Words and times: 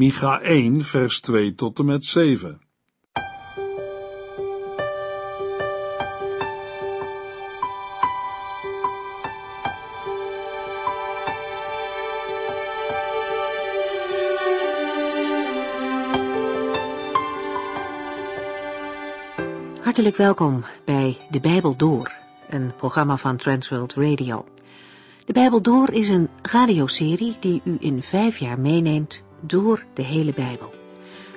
Micha 0.00 0.40
1, 0.40 0.82
vers 0.82 1.20
2 1.20 1.54
tot 1.54 1.78
en 1.78 1.84
met 1.84 2.04
7. 2.04 2.60
Hartelijk 19.80 20.16
welkom 20.16 20.64
bij 20.84 21.16
De 21.30 21.40
Bijbel 21.40 21.76
Door, 21.76 22.12
een 22.48 22.72
programma 22.76 23.16
van 23.16 23.36
Transworld 23.36 23.94
Radio. 23.94 24.44
De 25.24 25.32
Bijbel 25.32 25.62
Door 25.62 25.90
is 25.90 26.08
een 26.08 26.28
radioserie 26.42 27.36
die 27.40 27.60
u 27.64 27.76
in 27.80 28.02
vijf 28.02 28.38
jaar 28.38 28.60
meeneemt 28.60 29.22
door 29.40 29.84
de 29.94 30.02
hele 30.02 30.32
Bijbel. 30.32 30.74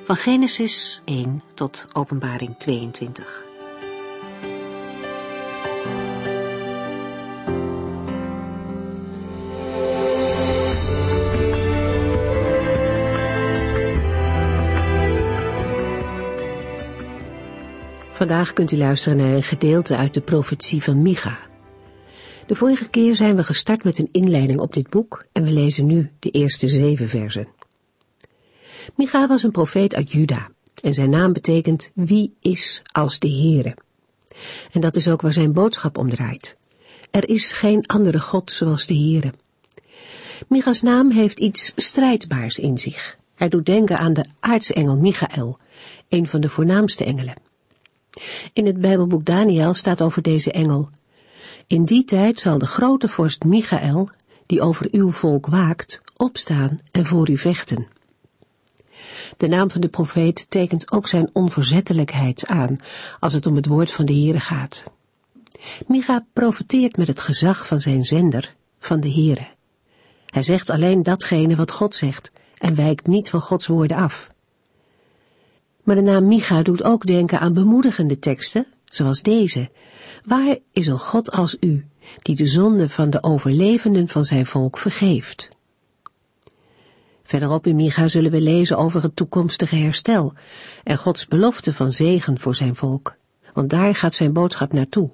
Van 0.04 0.16
Genesis 0.16 1.02
1 1.06 1.44
tot 1.54 1.88
Openbaring 1.94 2.56
22. 2.58 3.44
Vandaag 18.12 18.54
kunt 18.54 18.72
u 18.72 18.78
luisteren 18.78 19.18
naar 19.18 19.34
een 19.34 19.44
gedeelte 19.44 19.96
uit 19.96 20.14
de 20.14 20.22
profetie 20.22 20.84
van 20.84 21.02
Micha. 21.02 21.40
De 22.48 22.56
vorige 22.56 22.90
keer 22.90 23.16
zijn 23.16 23.36
we 23.36 23.44
gestart 23.44 23.84
met 23.84 24.00
een 24.00 24.10
inleiding 24.12 24.60
op 24.60 24.74
dit 24.74 24.90
boek 24.90 25.26
en 25.32 25.44
we 25.44 25.52
lezen 25.52 25.86
nu 25.86 26.12
de 26.20 26.30
eerste 26.30 26.70
zeven 26.70 27.08
versen. 27.08 27.48
Micha 28.96 29.28
was 29.28 29.44
een 29.44 29.52
profeet 29.52 29.96
uit 29.96 30.12
Juda 30.12 30.50
en 30.82 30.94
zijn 30.94 31.10
naam 31.10 31.34
betekent 31.34 31.92
wie 31.94 32.34
is 32.40 32.82
als 32.92 33.20
de 33.20 33.30
Heere. 33.30 33.78
En 34.72 34.82
dat 34.82 34.96
is 34.96 35.10
ook 35.10 35.22
waar 35.22 35.34
zijn 35.34 35.54
boodschap 35.54 35.98
om 35.98 36.10
draait. 36.10 36.58
Er 37.12 37.30
is 37.30 37.52
geen 37.52 37.86
andere 37.86 38.20
God 38.20 38.52
zoals 38.52 38.86
de 38.86 38.96
Heere. 38.96 39.34
Micha's 40.48 40.82
naam 40.82 41.12
heeft 41.12 41.40
iets 41.40 41.72
strijdbaars 41.76 42.60
in 42.60 42.78
zich. 42.78 43.18
Hij 43.36 43.50
doet 43.50 43.66
denken 43.66 43.98
aan 43.98 44.14
de 44.14 44.26
aartsengel 44.40 44.98
Michael, 44.98 45.58
een 46.10 46.28
van 46.28 46.42
de 46.42 46.50
voornaamste 46.50 47.04
engelen. 47.04 47.36
In 48.54 48.66
het 48.66 48.82
Bijbelboek 48.82 49.26
Daniel 49.26 49.74
staat 49.74 50.02
over 50.02 50.22
deze 50.22 50.52
engel. 50.52 50.90
In 51.68 51.86
die 51.86 52.04
tijd 52.04 52.40
zal 52.40 52.58
de 52.58 52.66
grote 52.66 53.08
vorst 53.08 53.44
Michael, 53.44 54.10
die 54.46 54.62
over 54.62 54.88
uw 54.92 55.12
volk 55.12 55.48
waakt, 55.48 56.02
opstaan 56.18 56.80
en 56.92 57.06
voor 57.06 57.30
u 57.30 57.38
vechten. 57.38 57.88
De 59.38 59.48
naam 59.48 59.72
van 59.72 59.82
de 59.82 59.88
profeet 59.88 60.50
tekent 60.50 60.92
ook 60.92 61.08
zijn 61.08 61.30
onverzettelijkheid 61.34 62.48
aan 62.48 62.76
als 63.20 63.34
het 63.34 63.46
om 63.46 63.56
het 63.56 63.66
woord 63.66 63.92
van 63.92 64.06
de 64.06 64.14
Heere 64.14 64.40
gaat. 64.40 64.84
Micha 65.88 66.26
profeteert 66.34 66.98
met 66.98 67.08
het 67.08 67.20
gezag 67.20 67.68
van 67.68 67.80
zijn 67.80 68.04
zender, 68.04 68.56
van 68.80 69.00
de 69.00 69.12
Heere. 69.12 69.48
Hij 70.26 70.44
zegt 70.44 70.70
alleen 70.70 71.04
datgene 71.04 71.56
wat 71.56 71.72
God 71.72 71.96
zegt 71.96 72.32
en 72.58 72.76
wijkt 72.76 73.08
niet 73.08 73.30
van 73.30 73.42
Gods 73.42 73.68
woorden 73.68 73.98
af. 73.98 74.32
Maar 75.84 75.96
de 75.96 76.02
naam 76.02 76.28
Micha 76.28 76.62
doet 76.62 76.84
ook 76.84 77.06
denken 77.06 77.40
aan 77.40 77.54
bemoedigende 77.54 78.20
teksten, 78.20 78.68
zoals 78.86 79.22
deze. 79.22 79.70
Waar 80.26 80.58
is 80.72 80.88
een 80.88 81.00
God 81.00 81.32
als 81.32 81.58
u, 81.60 81.86
die 82.22 82.36
de 82.36 82.46
zonde 82.46 82.90
van 82.90 83.10
de 83.10 83.24
overlevenden 83.24 84.08
van 84.08 84.26
zijn 84.26 84.46
volk 84.46 84.78
vergeeft? 84.78 85.50
Verderop 87.24 87.68
in 87.68 87.76
Micha 87.76 88.08
zullen 88.08 88.32
we 88.32 88.42
lezen 88.42 88.78
over 88.78 89.02
het 89.02 89.16
toekomstige 89.16 89.76
herstel 89.76 90.34
en 90.84 90.98
Gods 90.98 91.28
belofte 91.28 91.74
van 91.74 91.92
zegen 91.92 92.40
voor 92.40 92.56
zijn 92.56 92.76
volk. 92.76 93.16
Want 93.54 93.70
daar 93.70 93.96
gaat 93.96 94.16
zijn 94.16 94.34
boodschap 94.34 94.74
naartoe. 94.74 95.10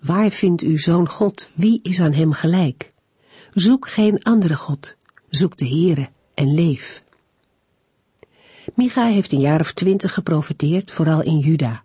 Waar 0.00 0.30
vindt 0.30 0.62
u 0.62 0.78
zo'n 0.78 1.08
God? 1.08 1.50
Wie 1.54 1.80
is 1.82 2.00
aan 2.00 2.12
hem 2.12 2.32
gelijk? 2.32 2.90
Zoek 3.54 3.88
geen 3.88 4.22
andere 4.22 4.56
God. 4.56 4.96
Zoek 5.28 5.56
de 5.56 5.68
Heere 5.68 6.08
en 6.34 6.54
leef. 6.54 7.02
Micha 8.74 9.06
heeft 9.06 9.32
een 9.32 9.40
jaar 9.40 9.60
of 9.60 9.72
twintig 9.72 10.14
geprofiteerd, 10.14 10.90
vooral 10.90 11.22
in 11.22 11.38
Juda. 11.38 11.82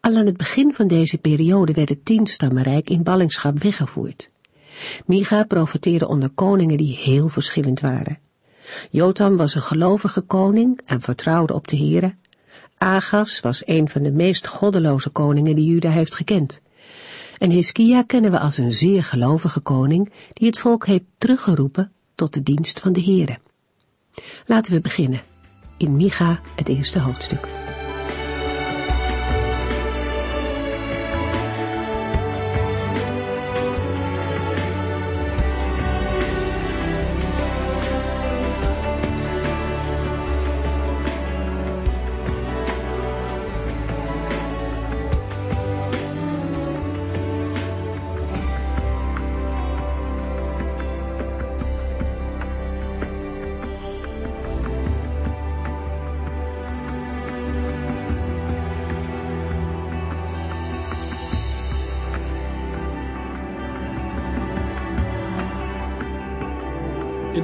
Al 0.00 0.16
aan 0.16 0.26
het 0.26 0.36
begin 0.36 0.72
van 0.72 0.88
deze 0.88 1.18
periode 1.18 1.72
werd 1.72 1.88
het 1.88 2.04
tienstammenrijk 2.04 2.90
in 2.90 3.02
ballingschap 3.02 3.58
weggevoerd. 3.58 4.28
Micha 5.06 5.44
profeteerde 5.44 6.08
onder 6.08 6.30
koningen 6.30 6.76
die 6.76 6.96
heel 6.96 7.28
verschillend 7.28 7.80
waren. 7.80 8.18
Jotam 8.90 9.36
was 9.36 9.54
een 9.54 9.62
gelovige 9.62 10.20
koning 10.20 10.80
en 10.84 11.00
vertrouwde 11.00 11.54
op 11.54 11.68
de 11.68 11.76
Here. 11.76 12.14
Agas 12.78 13.40
was 13.40 13.66
een 13.66 13.88
van 13.88 14.02
de 14.02 14.12
meest 14.12 14.46
goddeloze 14.46 15.10
koningen 15.10 15.54
die 15.54 15.64
Juda 15.66 15.90
heeft 15.90 16.14
gekend. 16.14 16.60
En 17.38 17.50
Hiskia 17.50 18.02
kennen 18.02 18.30
we 18.30 18.38
als 18.38 18.56
een 18.56 18.74
zeer 18.74 19.04
gelovige 19.04 19.60
koning 19.60 20.12
die 20.32 20.46
het 20.46 20.58
volk 20.58 20.86
heeft 20.86 21.04
teruggeroepen 21.18 21.92
tot 22.14 22.34
de 22.34 22.42
dienst 22.42 22.80
van 22.80 22.92
de 22.92 23.02
Here. 23.02 23.38
Laten 24.46 24.72
we 24.72 24.80
beginnen 24.80 25.22
in 25.76 25.96
Micha 25.96 26.40
het 26.56 26.68
eerste 26.68 26.98
hoofdstuk. 26.98 27.63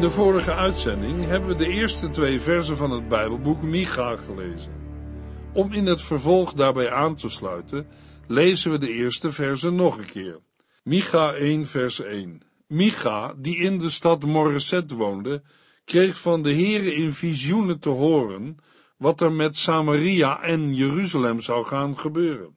In 0.01 0.07
de 0.07 0.13
vorige 0.13 0.53
uitzending 0.53 1.25
hebben 1.25 1.49
we 1.49 1.55
de 1.55 1.69
eerste 1.69 2.09
twee 2.09 2.41
versen 2.41 2.77
van 2.77 2.91
het 2.91 3.09
Bijbelboek 3.09 3.63
Micha 3.63 4.17
gelezen. 4.17 4.73
Om 5.53 5.73
in 5.73 5.87
het 5.87 6.03
vervolg 6.03 6.53
daarbij 6.53 6.93
aan 6.93 7.17
te 7.17 7.29
sluiten, 7.29 7.87
lezen 8.27 8.71
we 8.71 8.79
de 8.79 8.93
eerste 8.93 9.33
versen 9.33 9.75
nog 9.75 9.99
een 9.99 10.07
keer. 10.07 10.39
Micha 10.83 11.33
1 11.33 11.67
vers 11.67 12.01
1 12.01 12.43
Micha, 12.67 13.35
die 13.37 13.57
in 13.57 13.79
de 13.79 13.89
stad 13.89 14.25
Moreset 14.25 14.91
woonde, 14.91 15.43
kreeg 15.85 16.19
van 16.19 16.43
de 16.43 16.55
Heere 16.55 16.95
in 16.95 17.13
visioenen 17.13 17.81
te 17.81 17.89
horen 17.89 18.57
wat 18.97 19.21
er 19.21 19.33
met 19.33 19.57
Samaria 19.57 20.43
en 20.43 20.75
Jeruzalem 20.75 21.41
zou 21.41 21.65
gaan 21.65 21.99
gebeuren. 21.99 22.57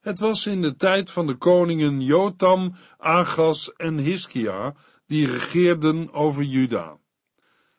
Het 0.00 0.18
was 0.18 0.46
in 0.46 0.62
de 0.62 0.76
tijd 0.76 1.10
van 1.10 1.26
de 1.26 1.34
koningen 1.34 2.00
Jotam, 2.00 2.74
Agas 2.98 3.72
en 3.72 3.98
Hiskia 3.98 4.74
die 5.10 5.30
regeerden 5.30 6.12
over 6.12 6.42
Juda. 6.42 6.98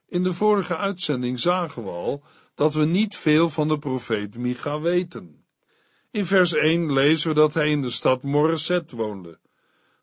In 0.07 0.23
de 0.23 0.33
vorige 0.33 0.77
uitzending 0.77 1.39
zagen 1.39 1.83
we 1.83 1.89
al 1.89 2.23
dat 2.55 2.73
we 2.73 2.85
niet 2.85 3.15
veel 3.15 3.49
van 3.49 3.67
de 3.67 3.77
profeet 3.77 4.37
Micha 4.37 4.79
weten. 4.79 5.45
In 6.11 6.25
vers 6.25 6.53
1 6.53 6.93
lezen 6.93 7.29
we 7.29 7.35
dat 7.35 7.53
hij 7.53 7.69
in 7.69 7.81
de 7.81 7.89
stad 7.89 8.23
Moreset 8.23 8.91
woonde. 8.91 9.39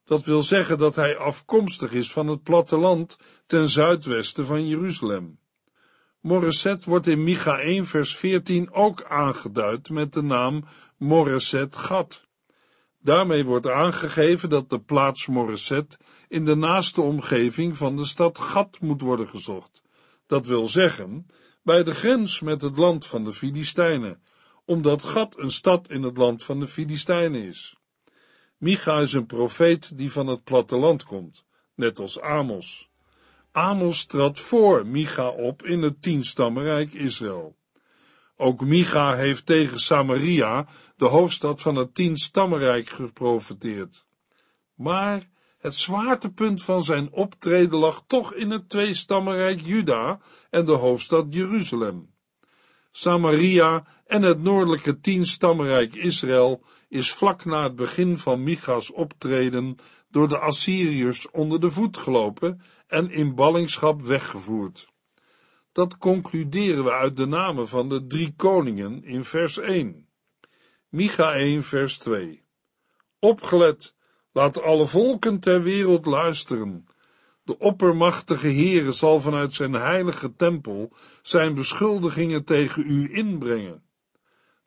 Dat 0.05 0.25
wil 0.25 0.43
zeggen 0.43 0.79
dat 0.79 0.97
hij 0.97 1.17
afkomstig 1.17 1.93
is 1.93 2.13
van 2.13 2.27
het 2.27 2.43
platteland 2.43 3.19
ten 3.47 3.69
zuidwesten 3.69 4.47
van 4.47 4.69
Jeruzalem. 4.69 5.39
Moreset 6.21 6.85
wordt 6.85 7.07
in 7.07 7.25
Micha 7.25 7.59
1 7.59 7.87
vers 7.87 8.17
14 8.17 8.73
ook 8.73 9.03
aangeduid 9.03 9.91
met 9.91 10.13
de 10.13 10.23
naam 10.23 10.65
Moreset 10.97 11.77
Gad. 11.77 12.27
Daarmee 12.99 13.45
wordt 13.45 13.69
aangegeven 13.69 14.49
dat 14.49 14.71
de 14.71 14.81
plaats 14.81 15.27
Moreset 15.27 15.99
in 16.29 16.45
de 16.45 16.55
naaste 16.55 17.01
omgeving 17.01 17.77
van 17.77 17.97
de 17.97 18.05
stad 18.05 18.39
Gat 18.39 18.81
moet 18.81 19.01
worden 19.01 19.29
gezocht. 19.29 19.83
Dat 20.27 20.47
wil 20.47 20.69
zeggen, 20.69 21.27
bij 21.63 21.83
de 21.83 21.95
grens 21.95 22.41
met 22.41 22.63
het 22.63 22.77
land 22.77 23.07
van 23.07 23.25
de 23.25 23.33
Filistijnen, 23.33 24.23
omdat 24.65 25.05
Gat 25.05 25.39
een 25.39 25.51
stad 25.51 25.91
in 25.91 26.03
het 26.03 26.17
land 26.17 26.45
van 26.45 26.61
de 26.61 26.67
Filistijnen 26.67 27.43
is. 27.43 27.77
Micha 28.57 28.99
is 28.99 29.13
een 29.13 29.27
profeet 29.27 29.99
die 29.99 30.13
van 30.13 30.27
het 30.27 30.45
platteland 30.45 31.05
komt, 31.05 31.45
net 31.75 31.99
als 31.99 32.21
Amos. 32.21 32.89
Amos 33.53 34.05
trad 34.05 34.41
voor 34.41 34.87
Micha 34.87 35.29
op 35.29 35.63
in 35.63 35.83
het 35.83 36.03
tienstammenrijk 36.03 36.93
Israël. 36.93 37.57
Ook 38.37 38.61
Micha 38.61 39.15
heeft 39.15 39.47
tegen 39.47 39.79
Samaria, 39.79 40.67
de 40.97 41.05
hoofdstad 41.05 41.63
van 41.63 41.77
het 41.77 41.95
tienstammenrijk, 41.95 42.89
geprofeteerd. 42.89 44.07
Maar 44.75 45.29
Het 45.59 45.75
zwaartepunt 45.75 46.63
van 46.63 46.83
zijn 46.83 47.13
optreden 47.13 47.79
lag 47.79 48.05
toch 48.07 48.35
in 48.35 48.51
het 48.51 48.69
tweestammenrijk 48.69 49.61
Juda 49.61 50.21
en 50.51 50.65
de 50.65 50.73
hoofdstad 50.73 51.27
Jeruzalem. 51.31 52.11
Samaria 52.91 53.87
en 54.07 54.23
het 54.23 54.43
noordelijke 54.43 55.01
tienstammenrijk 55.01 55.95
Israël 55.95 56.63
is 56.89 57.13
vlak 57.13 57.45
na 57.45 57.63
het 57.63 57.77
begin 57.77 58.19
van 58.19 58.43
Micha's 58.43 58.93
optreden 58.93 59.77
door 60.09 60.29
de 60.29 60.39
Assyriërs 60.39 61.31
onder 61.31 61.61
de 61.61 61.71
voet 61.71 61.97
gelopen 61.97 62.61
en 62.87 63.11
in 63.11 63.35
ballingschap 63.35 64.03
weggevoerd. 64.03 64.89
Dat 65.73 65.99
concluderen 65.99 66.85
we 66.85 66.93
uit 66.93 67.17
de 67.17 67.27
namen 67.27 67.69
van 67.69 67.89
de 67.89 68.07
drie 68.07 68.35
koningen 68.37 69.05
in 69.05 69.25
vers 69.25 69.59
1. 69.59 70.09
Micha 70.89 71.33
1 71.33 71.63
vers 71.63 71.99
2. 71.99 72.43
Opgelet, 73.19 73.95
laat 74.39 74.63
alle 74.63 74.87
volken 74.87 75.41
ter 75.41 75.63
wereld 75.63 76.07
luisteren. 76.07 76.87
De 77.43 77.59
oppermachtige 77.59 78.47
Heere 78.47 78.93
zal 78.93 79.21
vanuit 79.21 79.53
zijn 79.53 79.73
heilige 79.73 80.35
tempel 80.35 80.93
zijn 81.23 81.55
beschuldigingen 81.55 82.45
tegen 82.45 82.83
u 82.87 83.15
inbrengen. 83.15 83.83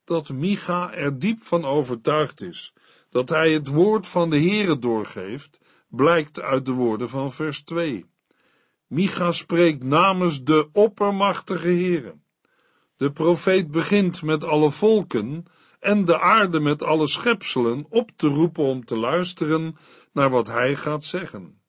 Dat 0.03 0.29
Micha 0.29 0.93
er 0.93 1.19
diep 1.19 1.41
van 1.41 1.65
overtuigd 1.65 2.41
is 2.41 2.73
dat 3.09 3.29
hij 3.29 3.53
het 3.53 3.67
woord 3.67 4.07
van 4.07 4.29
de 4.29 4.39
Heere 4.39 4.79
doorgeeft, 4.79 5.59
blijkt 5.87 6.41
uit 6.41 6.65
de 6.65 6.71
woorden 6.71 7.09
van 7.09 7.31
vers 7.31 7.63
2. 7.63 8.05
Micha 8.87 9.31
spreekt 9.31 9.83
namens 9.83 10.43
de 10.43 10.69
oppermachtige 10.73 11.67
Heere. 11.67 12.15
De 12.97 13.11
profeet 13.11 13.71
begint 13.71 14.21
met 14.21 14.43
alle 14.43 14.71
volken 14.71 15.45
en 15.81 16.05
de 16.05 16.19
aarde 16.19 16.59
met 16.59 16.83
alle 16.83 17.07
schepselen 17.07 17.85
op 17.89 18.09
te 18.15 18.27
roepen 18.27 18.63
om 18.63 18.85
te 18.85 18.97
luisteren 18.97 19.77
naar 20.13 20.29
wat 20.29 20.47
hij 20.47 20.75
gaat 20.75 21.05
zeggen. 21.05 21.61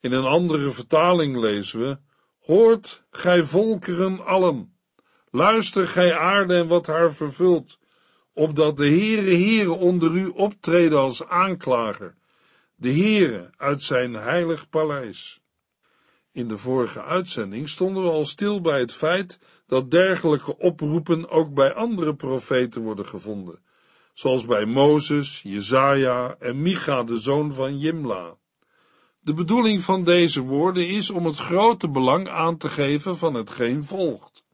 In 0.00 0.12
een 0.12 0.24
andere 0.24 0.70
vertaling 0.70 1.40
lezen 1.40 1.80
we: 1.80 1.98
Hoort, 2.38 3.04
gij 3.10 3.44
volkeren 3.44 4.24
allen, 4.24 4.76
luister, 5.30 5.88
gij 5.88 6.18
aarde 6.18 6.54
en 6.54 6.66
wat 6.66 6.86
haar 6.86 7.12
vervult, 7.12 7.78
opdat 8.32 8.76
de 8.76 8.86
Heere 8.86 9.34
Heere 9.36 9.72
onder 9.72 10.12
u 10.12 10.26
optreden 10.26 10.98
als 10.98 11.26
aanklager, 11.26 12.14
de 12.74 12.92
Heere 12.92 13.50
uit 13.56 13.82
zijn 13.82 14.14
heilig 14.14 14.68
paleis. 14.68 15.40
In 16.32 16.48
de 16.48 16.58
vorige 16.58 17.02
uitzending 17.02 17.68
stonden 17.68 18.02
we 18.02 18.08
al 18.08 18.24
stil 18.24 18.60
bij 18.60 18.78
het 18.78 18.92
feit 18.92 19.38
dat 19.66 19.90
dergelijke 19.90 20.58
oproepen 20.58 21.30
ook 21.30 21.54
bij 21.54 21.74
andere 21.74 22.14
profeten 22.14 22.82
worden 22.82 23.06
gevonden, 23.06 23.62
zoals 24.12 24.46
bij 24.46 24.64
Mozes, 24.64 25.42
Jezaja 25.42 26.36
en 26.38 26.62
Micha, 26.62 27.02
de 27.02 27.16
zoon 27.16 27.52
van 27.52 27.78
Jimla. 27.78 28.36
De 29.20 29.34
bedoeling 29.34 29.82
van 29.82 30.04
deze 30.04 30.40
woorden 30.40 30.88
is 30.88 31.10
om 31.10 31.26
het 31.26 31.36
grote 31.36 31.90
belang 31.90 32.28
aan 32.28 32.56
te 32.56 32.68
geven 32.68 33.16
van 33.16 33.34
hetgeen 33.34 33.84
volgt. 33.84 34.44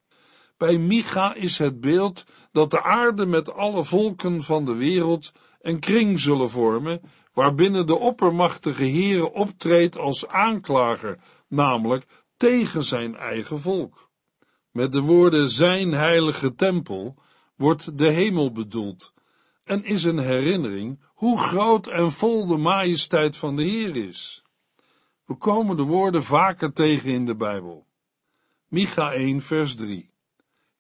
Bij 0.57 0.79
Micha 0.79 1.35
is 1.35 1.59
het 1.59 1.81
beeld 1.81 2.27
dat 2.53 2.71
de 2.71 2.83
aarde 2.83 3.27
met 3.27 3.53
alle 3.53 3.85
volken 3.85 4.43
van 4.43 4.65
de 4.65 4.75
wereld 4.75 5.33
een 5.61 5.81
kring 5.81 6.21
zullen 6.21 6.51
vormen, 6.51 7.01
waarbinnen 7.33 7.87
de 7.87 7.99
oppermachtige 7.99 8.85
Heere 8.85 9.33
optreedt 9.33 9.99
als 9.99 10.29
aanklager, 10.29 11.19
namelijk 11.49 12.07
tegen 12.37 12.85
zijn 12.85 13.17
eigen 13.17 13.61
volk. 13.61 14.10
Met 14.71 14.93
de 14.93 15.01
woorden 15.01 15.49
zijn 15.49 15.93
heilige 15.93 16.55
tempel 16.55 17.17
wordt 17.57 17.99
de 17.99 18.09
hemel 18.09 18.53
bedoeld 18.53 19.13
en 19.65 19.85
is 19.85 20.05
een 20.05 20.19
herinnering 20.19 21.01
hoe 21.07 21.39
groot 21.39 21.87
en 21.87 22.11
vol 22.13 22.47
de 22.47 22.57
majesteit 22.57 23.37
van 23.37 23.57
de 23.57 23.63
Heer 23.63 23.97
is. 23.97 24.43
We 25.25 25.35
komen 25.37 25.77
de 25.77 25.83
woorden 25.83 26.23
vaker 26.23 26.73
tegen 26.73 27.11
in 27.11 27.27
de 27.27 27.37
Bijbel. 27.37 27.87
Micha 28.69 29.13
1 29.13 29.41
vers 29.41 29.77
3 29.77 30.11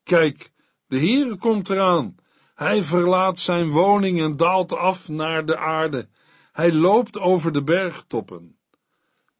Kijk, 0.03 0.53
de 0.87 0.99
Heere 0.99 1.37
komt 1.37 1.69
eraan. 1.69 2.15
Hij 2.55 2.83
verlaat 2.85 3.39
zijn 3.39 3.69
woning 3.69 4.21
en 4.21 4.37
daalt 4.37 4.73
af 4.73 5.09
naar 5.09 5.47
de 5.47 5.57
aarde. 5.57 6.09
Hij 6.53 6.73
loopt 6.73 7.19
over 7.19 7.53
de 7.53 7.63
bergtoppen. 7.63 8.59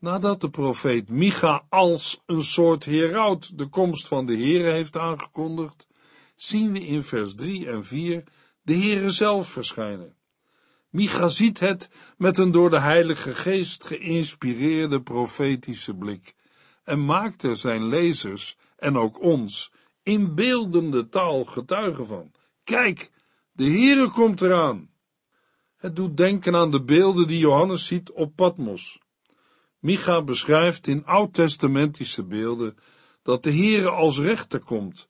Nadat 0.01 0.41
de 0.41 0.51
profeet 0.51 1.09
Micha 1.09 1.65
als 1.69 2.21
een 2.27 2.43
soort 2.43 2.85
heraut 2.85 3.59
de 3.59 3.67
komst 3.67 4.09
van 4.09 4.27
de 4.27 4.33
Heere 4.33 4.71
heeft 4.71 4.97
aangekondigd, 4.97 5.87
zien 6.37 6.73
we 6.73 6.87
in 6.87 7.03
vers 7.03 7.35
3 7.35 7.67
en 7.67 7.85
4 7.85 8.25
de 8.63 8.75
Heere 8.75 9.11
zelf 9.11 9.49
verschijnen. 9.49 10.17
Micha 10.91 11.29
ziet 11.29 11.61
het 11.61 11.91
met 12.17 12.39
een 12.39 12.51
door 12.51 12.71
de 12.71 12.81
Heilige 12.81 13.35
Geest 13.35 13.85
geïnspireerde 13.85 15.03
profetische 15.03 15.95
blik 15.95 16.35
en 16.85 17.05
maakt 17.05 17.43
er 17.43 17.57
zijn 17.57 17.89
lezers 17.89 18.57
en 18.77 18.97
ook 18.97 19.23
ons 19.23 19.73
in 20.03 20.35
beeldende 20.35 21.09
taal 21.09 21.45
getuigen 21.45 22.07
van. 22.07 22.33
Kijk, 22.65 23.11
de 23.53 23.65
Heere 23.65 24.11
komt 24.11 24.41
eraan. 24.41 24.91
Het 25.77 25.97
doet 25.97 26.17
denken 26.17 26.57
aan 26.57 26.71
de 26.71 26.83
beelden 26.83 27.27
die 27.27 27.39
Johannes 27.39 27.87
ziet 27.87 28.11
op 28.11 28.37
Patmos. 28.37 28.99
Micha 29.81 30.23
beschrijft 30.23 30.87
in 30.87 31.07
oud-testamentische 31.07 32.25
beelden 32.25 32.77
dat 33.23 33.43
de 33.43 33.53
Heere 33.53 33.91
als 33.91 34.19
rechter 34.19 34.61
komt. 34.61 35.09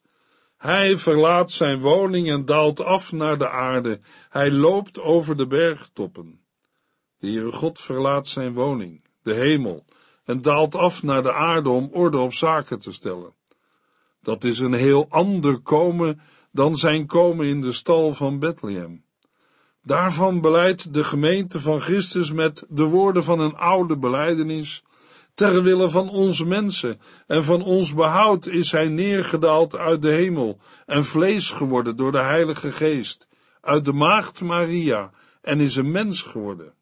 Hij 0.57 0.97
verlaat 0.97 1.51
zijn 1.51 1.79
woning 1.79 2.29
en 2.29 2.45
daalt 2.45 2.79
af 2.79 3.11
naar 3.11 3.37
de 3.37 3.49
aarde. 3.49 3.99
Hij 4.29 4.51
loopt 4.51 4.99
over 4.99 5.37
de 5.37 5.47
bergtoppen. 5.47 6.39
De 7.17 7.27
Heere 7.27 7.51
God 7.51 7.79
verlaat 7.79 8.27
zijn 8.27 8.53
woning, 8.53 9.03
de 9.23 9.33
hemel, 9.33 9.85
en 10.23 10.41
daalt 10.41 10.75
af 10.75 11.03
naar 11.03 11.23
de 11.23 11.33
aarde 11.33 11.69
om 11.69 11.89
orde 11.91 12.17
op 12.17 12.33
zaken 12.33 12.79
te 12.79 12.91
stellen. 12.91 13.33
Dat 14.21 14.43
is 14.43 14.59
een 14.59 14.73
heel 14.73 15.05
ander 15.09 15.59
komen 15.59 16.21
dan 16.51 16.75
zijn 16.75 17.05
komen 17.05 17.47
in 17.47 17.61
de 17.61 17.71
stal 17.71 18.13
van 18.13 18.39
Bethlehem. 18.39 19.03
Daarvan 19.83 20.41
beleidt 20.41 20.93
de 20.93 21.03
gemeente 21.03 21.59
van 21.59 21.81
Christus 21.81 22.31
met 22.31 22.65
de 22.69 22.83
woorden 22.83 23.23
van 23.23 23.39
een 23.39 23.55
oude 23.55 23.97
beleidenis. 23.97 24.83
Ter 25.33 25.63
wille 25.63 25.89
van 25.89 26.09
onze 26.09 26.45
mensen 26.45 26.99
en 27.27 27.43
van 27.43 27.63
ons 27.63 27.93
behoud 27.93 28.45
is 28.45 28.71
hij 28.71 28.87
neergedaald 28.87 29.75
uit 29.75 30.01
de 30.01 30.11
hemel 30.11 30.59
en 30.85 31.05
vlees 31.05 31.49
geworden 31.49 31.95
door 31.95 32.11
de 32.11 32.21
Heilige 32.21 32.71
Geest, 32.71 33.27
uit 33.61 33.85
de 33.85 33.93
maagd 33.93 34.41
Maria 34.41 35.11
en 35.41 35.59
is 35.59 35.75
een 35.75 35.91
mens 35.91 36.21
geworden. 36.21 36.73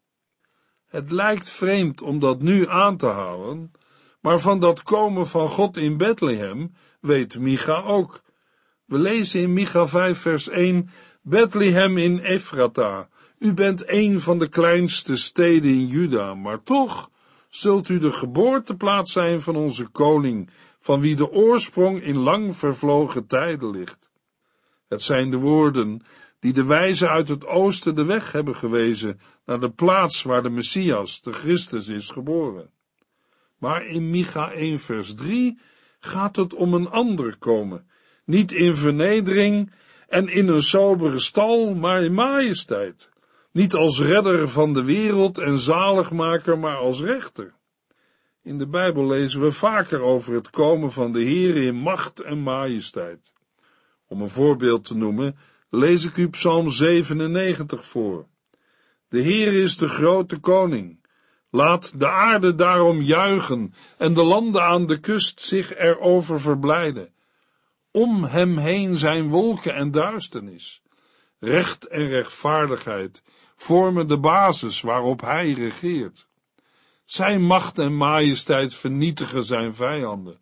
Het 0.86 1.10
lijkt 1.10 1.50
vreemd 1.50 2.02
om 2.02 2.18
dat 2.18 2.42
nu 2.42 2.68
aan 2.68 2.96
te 2.96 3.06
halen, 3.06 3.72
maar 4.20 4.38
van 4.38 4.58
dat 4.58 4.82
komen 4.82 5.26
van 5.26 5.48
God 5.48 5.76
in 5.76 5.96
Bethlehem 5.96 6.74
weet 7.00 7.38
Micha 7.38 7.82
ook. 7.82 8.22
We 8.84 8.98
lezen 8.98 9.40
in 9.40 9.52
Micha 9.52 9.86
5 9.86 10.18
vers 10.18 10.48
1 10.48 10.90
Bethlehem 11.30 11.98
in 11.98 12.18
Ephrata, 12.18 13.08
u 13.38 13.54
bent 13.54 13.90
een 13.90 14.20
van 14.20 14.38
de 14.38 14.48
kleinste 14.48 15.16
steden 15.16 15.70
in 15.70 15.86
Juda, 15.86 16.34
maar 16.34 16.62
toch 16.62 17.10
zult 17.48 17.88
u 17.88 17.98
de 17.98 18.12
geboorteplaats 18.12 19.12
zijn 19.12 19.40
van 19.40 19.56
onze 19.56 19.86
koning, 19.88 20.50
van 20.78 21.00
wie 21.00 21.16
de 21.16 21.30
oorsprong 21.30 22.02
in 22.02 22.16
lang 22.16 22.56
vervlogen 22.56 23.26
tijden 23.26 23.70
ligt. 23.70 24.10
Het 24.88 25.02
zijn 25.02 25.30
de 25.30 25.36
woorden 25.36 26.02
die 26.40 26.52
de 26.52 26.64
wijzen 26.64 27.08
uit 27.08 27.28
het 27.28 27.46
oosten 27.46 27.94
de 27.94 28.04
weg 28.04 28.32
hebben 28.32 28.54
gewezen 28.54 29.20
naar 29.44 29.60
de 29.60 29.70
plaats 29.70 30.22
waar 30.22 30.42
de 30.42 30.50
Messias, 30.50 31.20
de 31.20 31.32
Christus, 31.32 31.88
is 31.88 32.10
geboren. 32.10 32.70
Maar 33.58 33.86
in 33.86 34.10
Micha 34.10 34.52
1 34.52 34.78
vers 34.78 35.14
3 35.14 35.58
gaat 36.00 36.36
het 36.36 36.54
om 36.54 36.74
een 36.74 36.88
ander 36.88 37.36
komen, 37.38 37.90
niet 38.24 38.52
in 38.52 38.74
vernedering 38.74 39.72
en 40.10 40.28
in 40.28 40.48
een 40.48 40.62
sobere 40.62 41.18
stal, 41.18 41.74
maar 41.74 42.02
in 42.02 42.14
majesteit. 42.14 43.10
Niet 43.52 43.74
als 43.74 44.00
redder 44.00 44.48
van 44.48 44.74
de 44.74 44.84
wereld 44.84 45.38
en 45.38 45.58
zaligmaker, 45.58 46.58
maar 46.58 46.76
als 46.76 47.00
rechter. 47.00 47.54
In 48.42 48.58
de 48.58 48.66
Bijbel 48.66 49.06
lezen 49.06 49.40
we 49.40 49.52
vaker 49.52 50.00
over 50.00 50.34
het 50.34 50.50
komen 50.50 50.92
van 50.92 51.12
de 51.12 51.20
Heer 51.20 51.56
in 51.56 51.74
macht 51.74 52.20
en 52.20 52.38
majesteit. 52.38 53.32
Om 54.08 54.22
een 54.22 54.30
voorbeeld 54.30 54.84
te 54.84 54.96
noemen, 54.96 55.36
lees 55.68 56.04
ik 56.04 56.16
u 56.16 56.28
Psalm 56.28 56.70
97 56.70 57.86
voor. 57.86 58.26
De 59.08 59.20
Heer 59.20 59.52
is 59.52 59.76
de 59.76 59.88
grote 59.88 60.38
koning. 60.38 60.98
Laat 61.50 62.00
de 62.00 62.08
aarde 62.08 62.54
daarom 62.54 63.02
juichen 63.02 63.74
en 63.98 64.14
de 64.14 64.22
landen 64.22 64.62
aan 64.62 64.86
de 64.86 64.98
kust 64.98 65.40
zich 65.40 65.76
erover 65.76 66.40
verblijden. 66.40 67.12
Om 67.92 68.24
hem 68.24 68.58
heen 68.58 68.94
zijn 68.94 69.28
wolken 69.28 69.74
en 69.74 69.90
duisternis. 69.90 70.82
Recht 71.38 71.86
en 71.86 72.06
rechtvaardigheid 72.06 73.22
vormen 73.56 74.08
de 74.08 74.18
basis 74.18 74.80
waarop 74.80 75.20
hij 75.20 75.52
regeert. 75.52 76.28
Zijn 77.04 77.42
macht 77.42 77.78
en 77.78 77.96
majesteit 77.96 78.74
vernietigen 78.74 79.44
zijn 79.44 79.74
vijanden. 79.74 80.38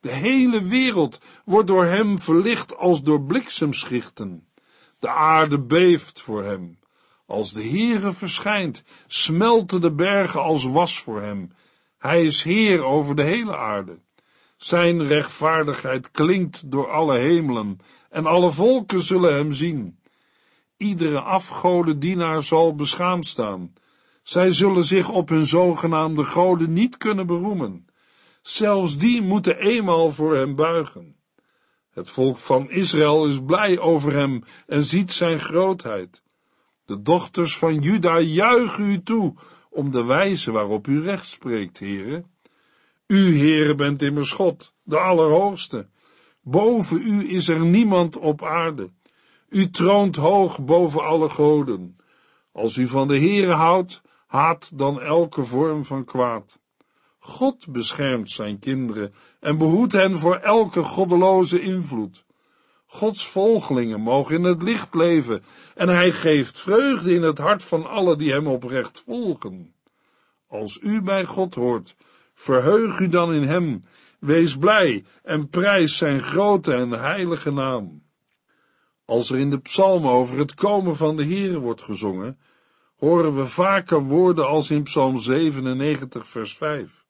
De 0.00 0.12
hele 0.12 0.62
wereld 0.62 1.20
wordt 1.44 1.66
door 1.66 1.84
hem 1.84 2.18
verlicht 2.18 2.76
als 2.76 3.02
door 3.02 3.22
bliksemschichten. 3.22 4.48
De 4.98 5.08
aarde 5.08 5.60
beeft 5.60 6.20
voor 6.20 6.44
hem. 6.44 6.78
Als 7.26 7.52
de 7.52 7.62
Heere 7.62 8.12
verschijnt, 8.12 8.82
smelten 9.06 9.80
de 9.80 9.92
bergen 9.92 10.40
als 10.40 10.64
was 10.64 11.00
voor 11.00 11.20
hem. 11.20 11.52
Hij 11.98 12.24
is 12.24 12.42
Heer 12.42 12.84
over 12.84 13.16
de 13.16 13.22
hele 13.22 13.56
aarde. 13.56 13.98
Zijn 14.58 15.06
rechtvaardigheid 15.06 16.10
klinkt 16.10 16.70
door 16.70 16.90
alle 16.90 17.18
hemelen 17.18 17.78
en 18.10 18.26
alle 18.26 18.50
volken 18.50 19.02
zullen 19.02 19.34
hem 19.34 19.52
zien. 19.52 19.98
Iedere 20.76 21.20
afgodendienaar 21.20 22.42
zal 22.42 22.74
beschaamd 22.74 23.26
staan. 23.26 23.72
Zij 24.22 24.52
zullen 24.52 24.84
zich 24.84 25.08
op 25.08 25.28
hun 25.28 25.46
zogenaamde 25.46 26.24
goden 26.24 26.72
niet 26.72 26.96
kunnen 26.96 27.26
beroemen. 27.26 27.86
Zelfs 28.42 28.96
die 28.96 29.22
moeten 29.22 29.58
eenmaal 29.58 30.10
voor 30.10 30.36
hem 30.36 30.54
buigen. 30.54 31.16
Het 31.90 32.10
volk 32.10 32.38
van 32.38 32.70
Israël 32.70 33.26
is 33.26 33.42
blij 33.44 33.78
over 33.78 34.12
hem 34.12 34.44
en 34.66 34.82
ziet 34.82 35.12
zijn 35.12 35.40
grootheid. 35.40 36.22
De 36.84 37.02
dochters 37.02 37.58
van 37.58 37.80
Juda 37.80 38.20
juichen 38.20 38.90
u 38.90 39.02
toe 39.02 39.34
om 39.70 39.90
de 39.90 40.04
wijze 40.04 40.52
waarop 40.52 40.86
u 40.86 41.02
recht 41.02 41.26
spreekt, 41.28 41.78
heren. 41.78 42.30
U, 43.08 43.36
heren, 43.36 43.76
bent 43.76 44.02
immers 44.02 44.32
God, 44.32 44.72
de 44.82 44.98
Allerhoogste. 44.98 45.88
Boven 46.40 47.02
u 47.02 47.34
is 47.34 47.48
er 47.48 47.60
niemand 47.60 48.16
op 48.16 48.44
aarde. 48.44 48.90
U 49.48 49.70
troont 49.70 50.16
hoog 50.16 50.64
boven 50.64 51.04
alle 51.04 51.28
goden. 51.28 51.96
Als 52.52 52.76
u 52.76 52.88
van 52.88 53.08
de 53.08 53.18
Heere 53.18 53.52
houdt, 53.52 54.02
haat 54.26 54.70
dan 54.74 55.00
elke 55.00 55.44
vorm 55.44 55.84
van 55.84 56.04
kwaad. 56.04 56.58
God 57.18 57.68
beschermt 57.68 58.30
zijn 58.30 58.58
kinderen 58.58 59.14
en 59.40 59.58
behoedt 59.58 59.92
hen 59.92 60.18
voor 60.18 60.36
elke 60.36 60.82
goddeloze 60.84 61.60
invloed. 61.60 62.24
Gods 62.86 63.26
volgelingen 63.26 64.00
mogen 64.00 64.34
in 64.34 64.44
het 64.44 64.62
licht 64.62 64.94
leven 64.94 65.44
en 65.74 65.88
hij 65.88 66.12
geeft 66.12 66.60
vreugde 66.60 67.14
in 67.14 67.22
het 67.22 67.38
hart 67.38 67.62
van 67.62 67.86
alle 67.86 68.16
die 68.16 68.32
hem 68.32 68.46
oprecht 68.46 69.00
volgen. 69.06 69.74
Als 70.46 70.78
u 70.82 71.02
bij 71.02 71.24
God 71.24 71.54
hoort, 71.54 71.96
verheug 72.38 72.98
u 72.98 73.08
dan 73.08 73.32
in 73.32 73.42
hem, 73.42 73.84
wees 74.20 74.56
blij 74.56 75.04
en 75.22 75.48
prijs 75.48 75.96
zijn 75.96 76.20
grote 76.20 76.72
en 76.72 76.90
heilige 76.90 77.52
naam. 77.52 78.02
Als 79.04 79.30
er 79.30 79.38
in 79.38 79.50
de 79.50 79.58
psalmen 79.58 80.10
over 80.10 80.38
het 80.38 80.54
komen 80.54 80.96
van 80.96 81.16
de 81.16 81.24
Heere 81.24 81.58
wordt 81.58 81.82
gezongen, 81.82 82.38
horen 82.96 83.36
we 83.36 83.46
vaker 83.46 84.00
woorden 84.02 84.46
als 84.46 84.70
in 84.70 84.82
Psalm 84.82 85.18
97 85.18 86.28
vers 86.28 86.56
5. 86.56 87.04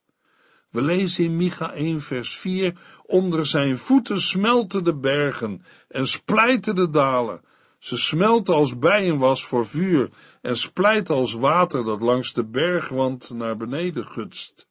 We 0.71 0.83
lezen 0.83 1.25
in 1.25 1.37
Micha 1.37 1.73
1 1.73 2.01
vers 2.01 2.37
4, 2.37 2.75
onder 3.03 3.47
zijn 3.47 3.79
voeten 3.79 4.21
smelten 4.21 4.85
de 4.85 4.95
bergen 4.95 5.65
en 5.89 6.07
splijten 6.07 6.75
de 6.75 6.91
dalen. 6.91 7.41
Ze 7.79 7.97
smelten 7.97 8.55
als 8.55 8.79
bijenwas 8.79 9.45
voor 9.45 9.67
vuur 9.67 10.11
en 10.43 10.57
splijten 10.57 11.15
als 11.15 11.33
water 11.33 11.85
dat 11.85 12.03
langs 12.03 12.33
de 12.33 12.45
bergwand 12.45 13.31
naar 13.31 13.57
beneden 13.57 14.07
gutst. 14.07 14.68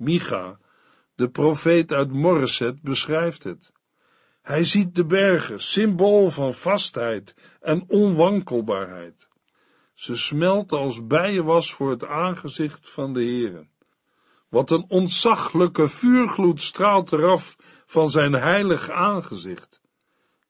Micha, 0.00 0.58
de 1.14 1.30
profeet 1.30 1.92
uit 1.92 2.12
Morreset, 2.12 2.82
beschrijft 2.82 3.44
het. 3.44 3.72
Hij 4.42 4.64
ziet 4.64 4.94
de 4.94 5.04
bergen, 5.04 5.60
symbool 5.60 6.30
van 6.30 6.54
vastheid 6.54 7.34
en 7.60 7.84
onwankelbaarheid. 7.88 9.28
Ze 9.94 10.16
smelten 10.16 10.78
als 10.78 11.06
bijenwas 11.06 11.72
voor 11.74 11.90
het 11.90 12.06
aangezicht 12.06 12.88
van 12.88 13.12
de 13.12 13.20
Heere. 13.20 13.66
Wat 14.48 14.70
een 14.70 14.84
ontzaglijke 14.88 15.88
vuurgloed 15.88 16.62
straalt 16.62 17.12
eraf 17.12 17.56
van 17.86 18.10
zijn 18.10 18.32
heilig 18.32 18.90
aangezicht. 18.90 19.80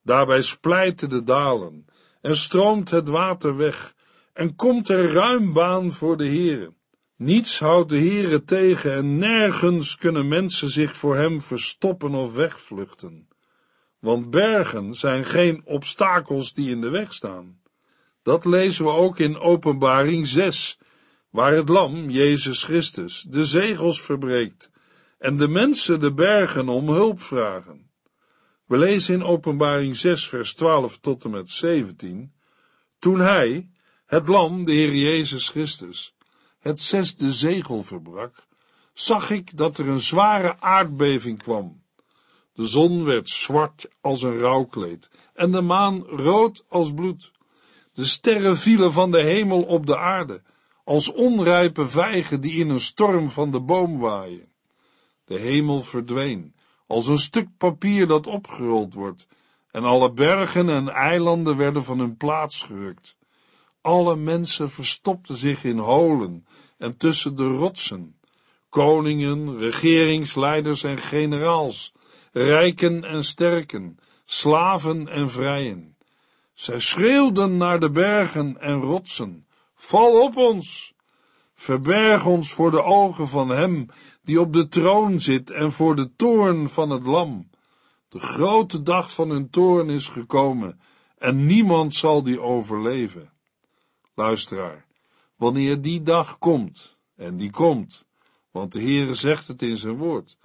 Daarbij 0.03 0.41
splijten 0.41 1.09
de 1.09 1.23
dalen 1.23 1.85
en 2.21 2.35
stroomt 2.35 2.89
het 2.89 3.07
water 3.07 3.57
weg 3.57 3.95
en 4.33 4.55
komt 4.55 4.89
er 4.89 5.11
ruim 5.11 5.53
baan 5.53 5.91
voor 5.91 6.17
de 6.17 6.27
Heere. 6.27 6.73
Niets 7.21 7.59
houdt 7.59 7.89
de 7.89 7.97
Heere 7.97 8.43
tegen 8.43 8.93
en 8.93 9.17
nergens 9.17 9.97
kunnen 9.97 10.27
mensen 10.27 10.69
zich 10.69 10.95
voor 10.95 11.15
hem 11.15 11.41
verstoppen 11.41 12.13
of 12.13 12.35
wegvluchten. 12.35 13.27
Want 13.99 14.29
bergen 14.29 14.95
zijn 14.95 15.25
geen 15.25 15.61
obstakels 15.65 16.53
die 16.53 16.69
in 16.69 16.81
de 16.81 16.89
weg 16.89 17.13
staan. 17.13 17.61
Dat 18.23 18.45
lezen 18.45 18.85
we 18.85 18.91
ook 18.91 19.19
in 19.19 19.39
Openbaring 19.39 20.27
6, 20.27 20.79
waar 21.29 21.53
het 21.53 21.69
lam, 21.69 22.09
Jezus 22.09 22.63
Christus, 22.63 23.25
de 23.29 23.43
zegels 23.43 24.01
verbreekt 24.01 24.71
en 25.17 25.37
de 25.37 25.47
mensen 25.47 25.99
de 25.99 26.13
bergen 26.13 26.69
om 26.69 26.89
hulp 26.89 27.21
vragen. 27.21 27.91
We 28.65 28.77
lezen 28.77 29.13
in 29.13 29.23
Openbaring 29.23 29.95
6, 29.95 30.27
vers 30.27 30.53
12 30.53 30.99
tot 30.99 31.23
en 31.23 31.29
met 31.29 31.49
17, 31.49 32.33
toen 32.99 33.19
hij, 33.19 33.69
het 34.05 34.27
lam, 34.27 34.65
de 34.65 34.71
Heer 34.71 34.95
Jezus 34.95 35.49
Christus, 35.49 36.15
het 36.61 36.79
zesde 36.79 37.33
zegel 37.33 37.83
verbrak, 37.83 38.47
zag 38.93 39.29
ik 39.29 39.57
dat 39.57 39.77
er 39.77 39.87
een 39.87 39.99
zware 39.99 40.55
aardbeving 40.59 41.43
kwam. 41.43 41.81
De 42.53 42.65
zon 42.65 43.03
werd 43.03 43.29
zwart 43.29 43.87
als 44.01 44.21
een 44.21 44.37
rouwkleed 44.37 45.09
en 45.33 45.51
de 45.51 45.61
maan 45.61 46.03
rood 46.03 46.63
als 46.67 46.93
bloed. 46.93 47.31
De 47.93 48.05
sterren 48.05 48.57
vielen 48.57 48.93
van 48.93 49.11
de 49.11 49.21
hemel 49.21 49.63
op 49.63 49.85
de 49.85 49.97
aarde, 49.97 50.41
als 50.83 51.11
onrijpe 51.11 51.87
vijgen 51.87 52.41
die 52.41 52.53
in 52.53 52.69
een 52.69 52.79
storm 52.79 53.29
van 53.29 53.51
de 53.51 53.59
boom 53.59 53.99
waaien. 53.99 54.51
De 55.25 55.39
hemel 55.39 55.81
verdween, 55.81 56.53
als 56.87 57.07
een 57.07 57.19
stuk 57.19 57.47
papier 57.57 58.07
dat 58.07 58.27
opgerold 58.27 58.93
wordt, 58.93 59.27
en 59.71 59.83
alle 59.83 60.11
bergen 60.11 60.69
en 60.69 60.89
eilanden 60.89 61.57
werden 61.57 61.83
van 61.83 61.99
hun 61.99 62.17
plaats 62.17 62.63
gerukt. 62.63 63.15
Alle 63.81 64.15
mensen 64.15 64.69
verstopten 64.69 65.35
zich 65.35 65.63
in 65.63 65.77
holen 65.77 66.45
en 66.77 66.97
tussen 66.97 67.35
de 67.35 67.47
rotsen. 67.47 68.15
Koningen, 68.69 69.57
regeringsleiders 69.57 70.83
en 70.83 70.97
generaals, 70.97 71.93
rijken 72.31 73.03
en 73.03 73.23
sterken, 73.23 73.99
slaven 74.25 75.07
en 75.07 75.29
vrijen. 75.29 75.95
Zij 76.53 76.79
schreeuwden 76.79 77.57
naar 77.57 77.79
de 77.79 77.91
bergen 77.91 78.61
en 78.61 78.79
rotsen, 78.79 79.45
val 79.75 80.21
op 80.21 80.37
ons! 80.37 80.93
Verberg 81.55 82.25
ons 82.25 82.53
voor 82.53 82.71
de 82.71 82.83
ogen 82.83 83.27
van 83.27 83.49
hem 83.49 83.85
die 84.23 84.39
op 84.39 84.53
de 84.53 84.67
troon 84.67 85.19
zit 85.19 85.49
en 85.49 85.71
voor 85.71 85.95
de 85.95 86.15
toorn 86.15 86.69
van 86.69 86.89
het 86.89 87.05
lam. 87.05 87.49
De 88.09 88.19
grote 88.19 88.83
dag 88.83 89.13
van 89.13 89.29
hun 89.29 89.49
toorn 89.49 89.89
is 89.89 90.09
gekomen 90.09 90.79
en 91.17 91.45
niemand 91.45 91.93
zal 91.93 92.23
die 92.23 92.41
overleven. 92.41 93.31
Luisteraar, 94.13 94.85
wanneer 95.35 95.81
die 95.81 96.03
dag 96.03 96.37
komt, 96.37 96.97
en 97.15 97.37
die 97.37 97.49
komt, 97.49 98.05
want 98.51 98.71
de 98.71 98.81
Heere 98.81 99.13
zegt 99.13 99.47
het 99.47 99.61
in 99.61 99.77
zijn 99.77 99.97
woord, 99.97 100.37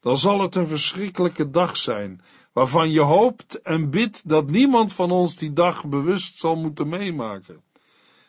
dan 0.00 0.18
zal 0.18 0.40
het 0.40 0.54
een 0.54 0.66
verschrikkelijke 0.66 1.50
dag 1.50 1.76
zijn, 1.76 2.22
waarvan 2.52 2.90
je 2.90 3.00
hoopt 3.00 3.62
en 3.62 3.90
bidt 3.90 4.28
dat 4.28 4.50
niemand 4.50 4.92
van 4.92 5.10
ons 5.10 5.36
die 5.36 5.52
dag 5.52 5.86
bewust 5.86 6.38
zal 6.38 6.56
moeten 6.56 6.88
meemaken. 6.88 7.64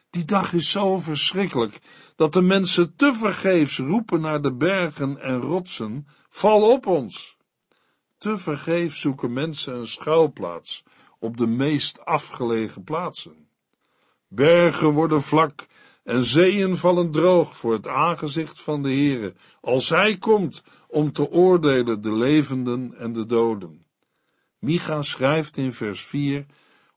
Die 0.09 0.25
dag 0.25 0.53
is 0.53 0.71
zo 0.71 0.99
verschrikkelijk 0.99 1.79
dat 2.15 2.33
de 2.33 2.41
mensen 2.41 2.95
tevergeefs 2.95 3.77
roepen 3.77 4.21
naar 4.21 4.41
de 4.41 4.53
bergen 4.53 5.21
en 5.21 5.39
rotsen: 5.39 6.07
val 6.29 6.71
op 6.71 6.85
ons. 6.85 7.37
Tevergeefs 8.17 8.99
zoeken 8.99 9.33
mensen 9.33 9.75
een 9.75 9.87
schuilplaats 9.87 10.83
op 11.19 11.37
de 11.37 11.47
meest 11.47 12.05
afgelegen 12.05 12.83
plaatsen. 12.83 13.46
Bergen 14.27 14.89
worden 14.89 15.21
vlak 15.21 15.67
en 16.03 16.23
zeeën 16.23 16.77
vallen 16.77 17.11
droog 17.11 17.57
voor 17.57 17.73
het 17.73 17.87
aangezicht 17.87 18.61
van 18.61 18.81
de 18.81 18.89
Heere, 18.89 19.33
als 19.61 19.89
hij 19.89 20.17
komt 20.17 20.63
om 20.87 21.11
te 21.11 21.29
oordelen 21.29 22.01
de 22.01 22.13
levenden 22.13 22.93
en 22.97 23.13
de 23.13 23.25
doden. 23.25 23.85
Micha 24.59 25.01
schrijft 25.01 25.57
in 25.57 25.73
vers 25.73 26.01
4, 26.05 26.45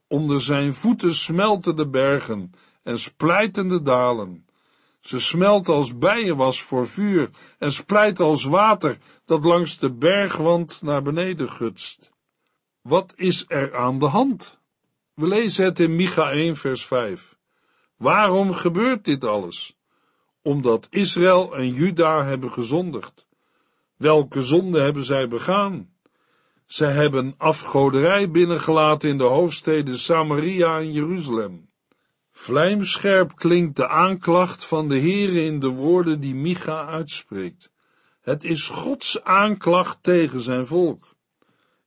onder 0.09 0.41
zijn 0.41 0.75
voeten 0.75 1.15
smelten 1.15 1.77
de 1.77 1.89
bergen 1.89 2.53
en 2.83 2.99
splijten 2.99 3.69
de 3.69 3.83
dalen. 3.83 4.47
Ze 5.01 5.19
smelten 5.19 5.75
als 5.75 5.99
bijenwas 5.99 6.63
voor 6.63 6.89
vuur 6.89 7.31
en 7.59 7.73
splijten 7.73 8.25
als 8.25 8.45
water 8.45 8.99
dat 9.25 9.45
langs 9.45 9.79
de 9.79 9.93
bergwand 9.93 10.83
naar 10.83 11.03
beneden 11.03 11.51
gutst. 11.51 12.13
Wat 12.83 13.13
is 13.17 13.45
er 13.49 13.77
aan 13.77 13.99
de 13.99 14.07
hand? 14.07 14.60
We 15.14 15.26
lezen 15.26 15.64
het 15.64 15.81
in 15.81 15.97
Micha 15.97 16.31
1 16.31 16.57
vers 16.57 16.87
5. 16.87 17.37
Waarom 17.97 18.52
gebeurt 18.52 19.05
dit 19.05 19.25
alles? 19.25 19.76
Omdat 20.43 20.87
Israël 20.90 21.57
en 21.57 21.73
Juda 21.73 22.25
hebben 22.25 22.52
gezondigd. 22.52 23.26
Welke 23.97 24.43
zonde 24.43 24.81
hebben 24.81 25.05
zij 25.05 25.29
begaan? 25.29 25.90
Zij 26.67 26.93
hebben 26.93 27.35
afgoderij 27.37 28.31
binnengelaten 28.31 29.09
in 29.09 29.19
de 29.19 29.25
hoofdsteden 29.25 29.99
Samaria 29.99 30.79
en 30.79 30.93
Jeruzalem. 30.93 31.69
Vlijmscherp 32.33 33.37
klinkt 33.37 33.76
de 33.76 33.88
aanklacht 33.88 34.64
van 34.64 34.88
de 34.88 34.99
Heere 34.99 35.40
in 35.40 35.61
de 35.61 35.69
woorden 35.69 36.21
die 36.21 36.35
Micha 36.35 36.87
uitspreekt. 36.87 37.71
Het 38.21 38.45
is 38.45 38.69
Gods 38.69 39.25
aanklacht 39.25 39.99
tegen 40.02 40.40
zijn 40.40 40.67
volk. 40.67 41.14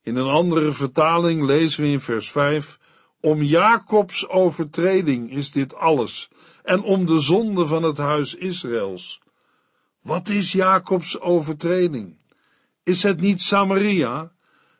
In 0.01 0.15
een 0.15 0.29
andere 0.29 0.71
vertaling 0.71 1.45
lezen 1.45 1.83
we 1.83 1.89
in 1.89 1.99
vers 1.99 2.31
5, 2.31 2.79
Om 3.25 3.41
Jacobs 3.41 4.27
overtreding 4.27 5.31
is 5.31 5.51
dit 5.51 5.75
alles, 5.75 6.29
en 6.63 6.81
om 6.81 7.05
de 7.05 7.19
zonde 7.19 7.65
van 7.65 7.83
het 7.83 7.97
huis 7.97 8.35
Israëls. 8.35 9.21
Wat 10.01 10.29
is 10.29 10.51
Jacobs 10.51 11.19
overtreding? 11.19 12.17
Is 12.83 13.03
het 13.03 13.19
niet 13.19 13.41
Samaria? 13.41 14.31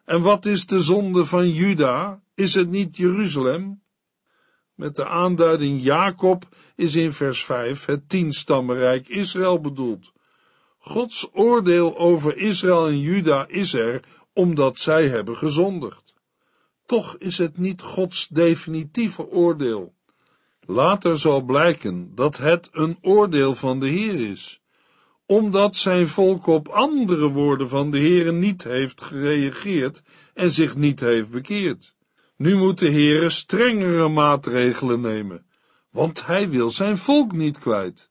En 0.05 0.21
wat 0.21 0.45
is 0.45 0.65
de 0.65 0.79
zonde 0.79 1.25
van 1.25 1.49
Juda? 1.49 2.21
Is 2.35 2.53
het 2.53 2.69
niet 2.69 2.97
Jeruzalem? 2.97 3.81
Met 4.73 4.95
de 4.95 5.07
aanduiding 5.07 5.81
Jacob 5.81 6.47
is 6.75 6.95
in 6.95 7.13
vers 7.13 7.45
5 7.45 7.85
het 7.85 8.09
tienstammenrijk 8.09 9.07
Israël 9.07 9.61
bedoeld. 9.61 10.11
Gods 10.79 11.29
oordeel 11.31 11.97
over 11.97 12.37
Israël 12.37 12.87
en 12.87 12.99
Juda 12.99 13.47
is 13.47 13.73
er 13.73 14.03
omdat 14.33 14.79
zij 14.79 15.07
hebben 15.07 15.37
gezondigd. 15.37 16.02
Toch 16.85 17.17
is 17.17 17.37
het 17.37 17.57
niet 17.57 17.81
Gods 17.81 18.27
definitieve 18.27 19.29
oordeel. 19.29 19.93
Later 20.65 21.19
zal 21.19 21.41
blijken 21.41 22.11
dat 22.15 22.37
het 22.37 22.69
een 22.71 22.97
oordeel 23.01 23.55
van 23.55 23.79
de 23.79 23.87
Heer 23.87 24.29
is, 24.31 24.61
omdat 25.25 25.75
zijn 25.75 26.07
volk 26.07 26.47
op 26.47 26.67
andere 26.67 27.27
woorden 27.27 27.69
van 27.69 27.91
de 27.91 27.97
Heer 27.97 28.33
niet 28.33 28.63
heeft 28.63 29.01
gereageerd 29.01 30.03
en 30.33 30.49
zich 30.49 30.75
niet 30.75 30.99
heeft 30.99 31.29
bekeerd. 31.29 31.95
Nu 32.37 32.57
moet 32.57 32.79
de 32.79 32.89
Heer 32.89 33.31
strengere 33.31 34.09
maatregelen 34.09 35.01
nemen, 35.01 35.45
want 35.89 36.25
hij 36.25 36.49
wil 36.49 36.69
zijn 36.69 36.97
volk 36.97 37.31
niet 37.31 37.59
kwijt. 37.59 38.09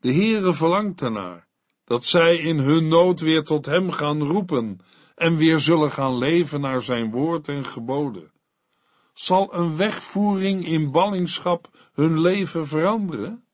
De 0.00 0.12
Heere 0.12 0.54
verlangt 0.54 1.00
ernaar 1.02 1.46
dat 1.84 2.04
zij 2.04 2.36
in 2.36 2.58
hun 2.58 2.88
nood 2.88 3.20
weer 3.20 3.42
tot 3.42 3.66
hem 3.66 3.90
gaan 3.90 4.22
roepen 4.22 4.80
en 5.14 5.36
weer 5.36 5.58
zullen 5.58 5.90
gaan 5.90 6.18
leven 6.18 6.60
naar 6.60 6.82
zijn 6.82 7.10
woord 7.10 7.48
en 7.48 7.66
geboden. 7.66 8.32
Zal 9.14 9.54
een 9.54 9.76
wegvoering 9.76 10.66
in 10.66 10.90
ballingschap 10.90 11.68
hun 11.92 12.20
leven 12.20 12.66
veranderen? 12.66 13.44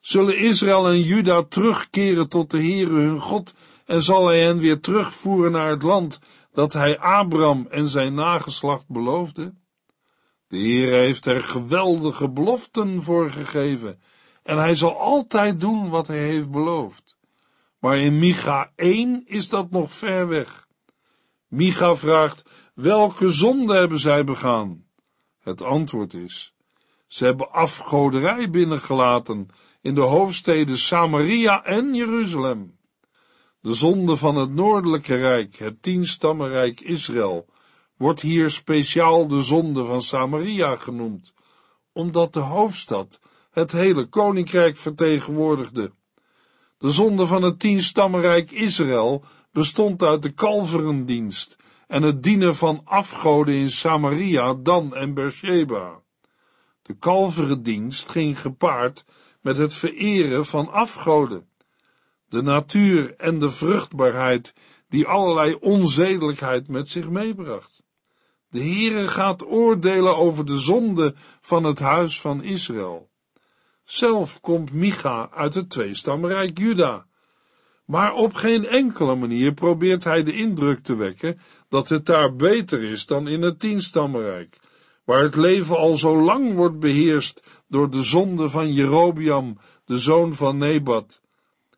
Zullen 0.00 0.38
Israël 0.38 0.88
en 0.88 1.02
Juda 1.02 1.42
terugkeren 1.42 2.28
tot 2.28 2.50
de 2.50 2.58
Heere 2.58 2.92
hun 2.92 3.20
God 3.20 3.54
en 3.84 4.02
zal 4.02 4.26
hij 4.26 4.42
hen 4.42 4.58
weer 4.58 4.80
terugvoeren 4.80 5.52
naar 5.52 5.70
het 5.70 5.82
land 5.82 6.20
dat 6.52 6.72
hij 6.72 6.98
Abraham 6.98 7.66
en 7.70 7.86
zijn 7.86 8.14
nageslacht 8.14 8.88
beloofde? 8.88 9.54
De 10.48 10.56
Heer 10.56 10.92
heeft 10.92 11.26
er 11.26 11.42
geweldige 11.42 12.30
beloften 12.30 13.02
voor 13.02 13.30
gegeven 13.30 14.00
en 14.42 14.58
hij 14.58 14.74
zal 14.74 14.98
altijd 14.98 15.60
doen 15.60 15.88
wat 15.88 16.06
hij 16.06 16.18
heeft 16.18 16.50
beloofd. 16.50 17.16
Maar 17.78 17.98
in 17.98 18.18
Micha 18.18 18.72
1 18.76 19.22
is 19.26 19.48
dat 19.48 19.70
nog 19.70 19.92
ver 19.92 20.28
weg. 20.28 20.68
Micha 21.50 21.96
vraagt, 21.96 22.50
welke 22.74 23.30
zonde 23.30 23.74
hebben 23.74 23.98
zij 23.98 24.24
begaan? 24.24 24.84
Het 25.40 25.62
antwoord 25.62 26.14
is, 26.14 26.54
ze 27.06 27.24
hebben 27.24 27.52
afgoderij 27.52 28.50
binnengelaten 28.50 29.48
in 29.80 29.94
de 29.94 30.00
hoofdsteden 30.00 30.78
Samaria 30.78 31.64
en 31.64 31.94
Jeruzalem. 31.94 32.78
De 33.60 33.72
zonde 33.72 34.16
van 34.16 34.36
het 34.36 34.50
noordelijke 34.50 35.14
rijk, 35.16 35.56
het 35.56 35.82
tienstammenrijk 35.82 36.80
Israël, 36.80 37.46
wordt 37.96 38.20
hier 38.20 38.50
speciaal 38.50 39.26
de 39.28 39.42
zonde 39.42 39.84
van 39.84 40.00
Samaria 40.00 40.76
genoemd, 40.76 41.32
omdat 41.92 42.32
de 42.32 42.40
hoofdstad 42.40 43.20
het 43.50 43.72
hele 43.72 44.06
koninkrijk 44.06 44.76
vertegenwoordigde. 44.76 45.92
De 46.78 46.90
zonde 46.90 47.26
van 47.26 47.42
het 47.42 47.58
tienstammenrijk 47.58 48.50
Israël 48.50 49.24
bestond 49.52 50.02
uit 50.02 50.22
de 50.22 50.30
kalverendienst 50.30 51.56
en 51.86 52.02
het 52.02 52.22
dienen 52.22 52.56
van 52.56 52.80
afgoden 52.84 53.54
in 53.54 53.70
Samaria, 53.70 54.54
Dan 54.54 54.94
en 54.94 55.14
Beersheba. 55.14 56.02
De 56.82 56.94
kalverendienst 56.94 58.08
ging 58.08 58.40
gepaard 58.40 59.04
met 59.40 59.56
het 59.56 59.74
vereren 59.74 60.46
van 60.46 60.70
afgoden. 60.70 61.48
De 62.28 62.42
natuur 62.42 63.14
en 63.16 63.38
de 63.38 63.50
vruchtbaarheid 63.50 64.54
die 64.88 65.06
allerlei 65.06 65.54
onzedelijkheid 65.54 66.68
met 66.68 66.88
zich 66.88 67.08
meebracht. 67.08 67.82
De 68.48 68.60
Heere 68.60 69.08
gaat 69.08 69.46
oordelen 69.46 70.16
over 70.16 70.46
de 70.46 70.56
zonde 70.56 71.14
van 71.40 71.64
het 71.64 71.78
huis 71.78 72.20
van 72.20 72.42
Israël. 72.42 73.10
Zelf 73.84 74.40
komt 74.40 74.72
Micha 74.72 75.30
uit 75.30 75.54
het 75.54 75.70
tweestamrijk 75.70 76.58
Juda. 76.58 77.06
Maar 77.90 78.14
op 78.14 78.34
geen 78.34 78.66
enkele 78.66 79.14
manier 79.14 79.52
probeert 79.52 80.04
hij 80.04 80.22
de 80.22 80.32
indruk 80.32 80.82
te 80.82 80.94
wekken 80.94 81.38
dat 81.68 81.88
het 81.88 82.06
daar 82.06 82.36
beter 82.36 82.82
is 82.82 83.06
dan 83.06 83.28
in 83.28 83.42
het 83.42 83.60
tienstammenrijk, 83.60 84.56
waar 85.04 85.22
het 85.22 85.36
leven 85.36 85.76
al 85.76 85.96
zo 85.96 86.22
lang 86.22 86.54
wordt 86.54 86.78
beheerst 86.78 87.42
door 87.68 87.90
de 87.90 88.02
zonde 88.02 88.48
van 88.48 88.72
Jerobiam, 88.72 89.58
de 89.84 89.98
zoon 89.98 90.34
van 90.34 90.58
Nebat. 90.58 91.20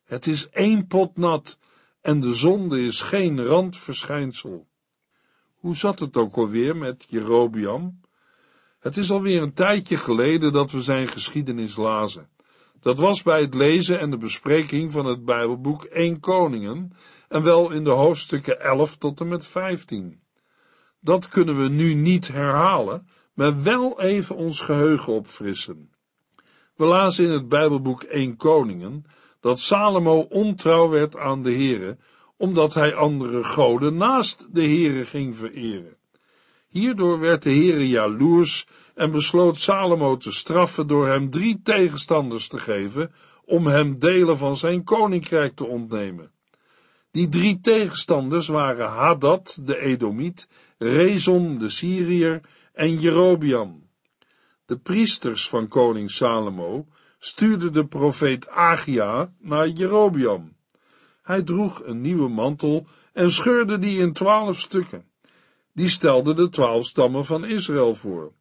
Het 0.05 0.27
is 0.27 0.48
één 0.48 0.87
pot 0.87 1.16
nat 1.16 1.59
en 2.01 2.20
de 2.20 2.35
zonde 2.35 2.81
is 2.81 3.01
geen 3.01 3.44
randverschijnsel. 3.44 4.66
Hoe 5.55 5.77
zat 5.77 5.98
het 5.98 6.16
ook 6.16 6.37
alweer 6.37 6.77
met 6.77 7.07
Jerobiam? 7.09 8.01
Het 8.79 8.96
is 8.96 9.11
alweer 9.11 9.42
een 9.42 9.55
tijdje 9.55 9.96
geleden 9.96 10.53
dat 10.53 10.70
we 10.70 10.81
zijn 10.81 11.09
geschiedenis 11.09 11.77
lazen. 11.77 12.29
Dat 12.82 12.98
was 12.98 13.22
bij 13.22 13.40
het 13.40 13.54
lezen 13.54 14.00
en 14.00 14.10
de 14.10 14.16
bespreking 14.16 14.92
van 14.92 15.06
het 15.06 15.24
Bijbelboek 15.24 15.84
1 15.84 16.20
Koningen 16.20 16.92
en 17.28 17.42
wel 17.42 17.70
in 17.70 17.84
de 17.84 17.90
hoofdstukken 17.90 18.60
11 18.60 18.96
tot 18.96 19.20
en 19.20 19.28
met 19.28 19.46
15. 19.46 20.20
Dat 21.00 21.28
kunnen 21.28 21.62
we 21.62 21.68
nu 21.68 21.94
niet 21.94 22.28
herhalen, 22.28 23.08
maar 23.34 23.62
wel 23.62 24.00
even 24.00 24.36
ons 24.36 24.60
geheugen 24.60 25.12
opfrissen. 25.12 25.90
We 26.76 26.84
lazen 26.84 27.24
in 27.24 27.30
het 27.30 27.48
Bijbelboek 27.48 28.02
1 28.02 28.36
Koningen 28.36 29.04
dat 29.40 29.60
Salomo 29.60 30.20
ontrouw 30.20 30.88
werd 30.88 31.16
aan 31.16 31.42
de 31.42 31.52
Here, 31.52 31.98
omdat 32.36 32.74
hij 32.74 32.94
andere 32.94 33.44
goden 33.44 33.96
naast 33.96 34.54
de 34.54 34.68
Here 34.68 35.04
ging 35.04 35.36
vereren. 35.36 35.96
Hierdoor 36.72 37.18
werd 37.18 37.42
de 37.42 37.50
Heere 37.50 37.88
jaloers 37.88 38.66
en 38.94 39.11
besloot 39.11 39.58
Salomo 39.58 40.16
te 40.16 40.32
straffen 40.32 40.87
door 40.87 41.06
hem 41.06 41.30
drie 41.30 41.61
tegenstanders 41.62 42.48
te 42.48 42.58
geven 42.58 43.12
om 43.44 43.66
hem 43.66 43.98
delen 43.98 44.38
van 44.38 44.56
zijn 44.56 44.85
koninkrijk 44.85 45.56
te 45.56 45.64
ontnemen. 45.64 46.30
Die 47.11 47.28
drie 47.28 47.61
tegenstanders 47.61 48.48
waren 48.48 48.88
Hadad, 48.88 49.58
de 49.62 49.78
Edomiet, 49.78 50.48
Rezon, 50.78 51.58
de 51.58 51.68
Syriër 51.68 52.40
en 52.72 53.00
Jerobiam. 53.00 53.88
De 54.66 54.78
priesters 54.78 55.48
van 55.48 55.68
koning 55.68 56.11
Salomo 56.11 56.87
stuurden 57.18 57.72
de 57.72 57.87
profeet 57.87 58.48
Agia 58.48 59.32
naar 59.38 59.68
Jerobiam. 59.68 60.56
Hij 61.22 61.42
droeg 61.42 61.85
een 61.85 62.00
nieuwe 62.00 62.28
mantel 62.28 62.87
en 63.12 63.30
scheurde 63.30 63.78
die 63.78 63.98
in 63.98 64.12
twaalf 64.12 64.61
stukken 64.61 65.11
die 65.72 65.88
stelde 65.88 66.35
de 66.35 66.48
twaalf 66.48 66.87
stammen 66.87 67.24
van 67.24 67.44
Israël 67.44 67.94
voor. 67.94 68.32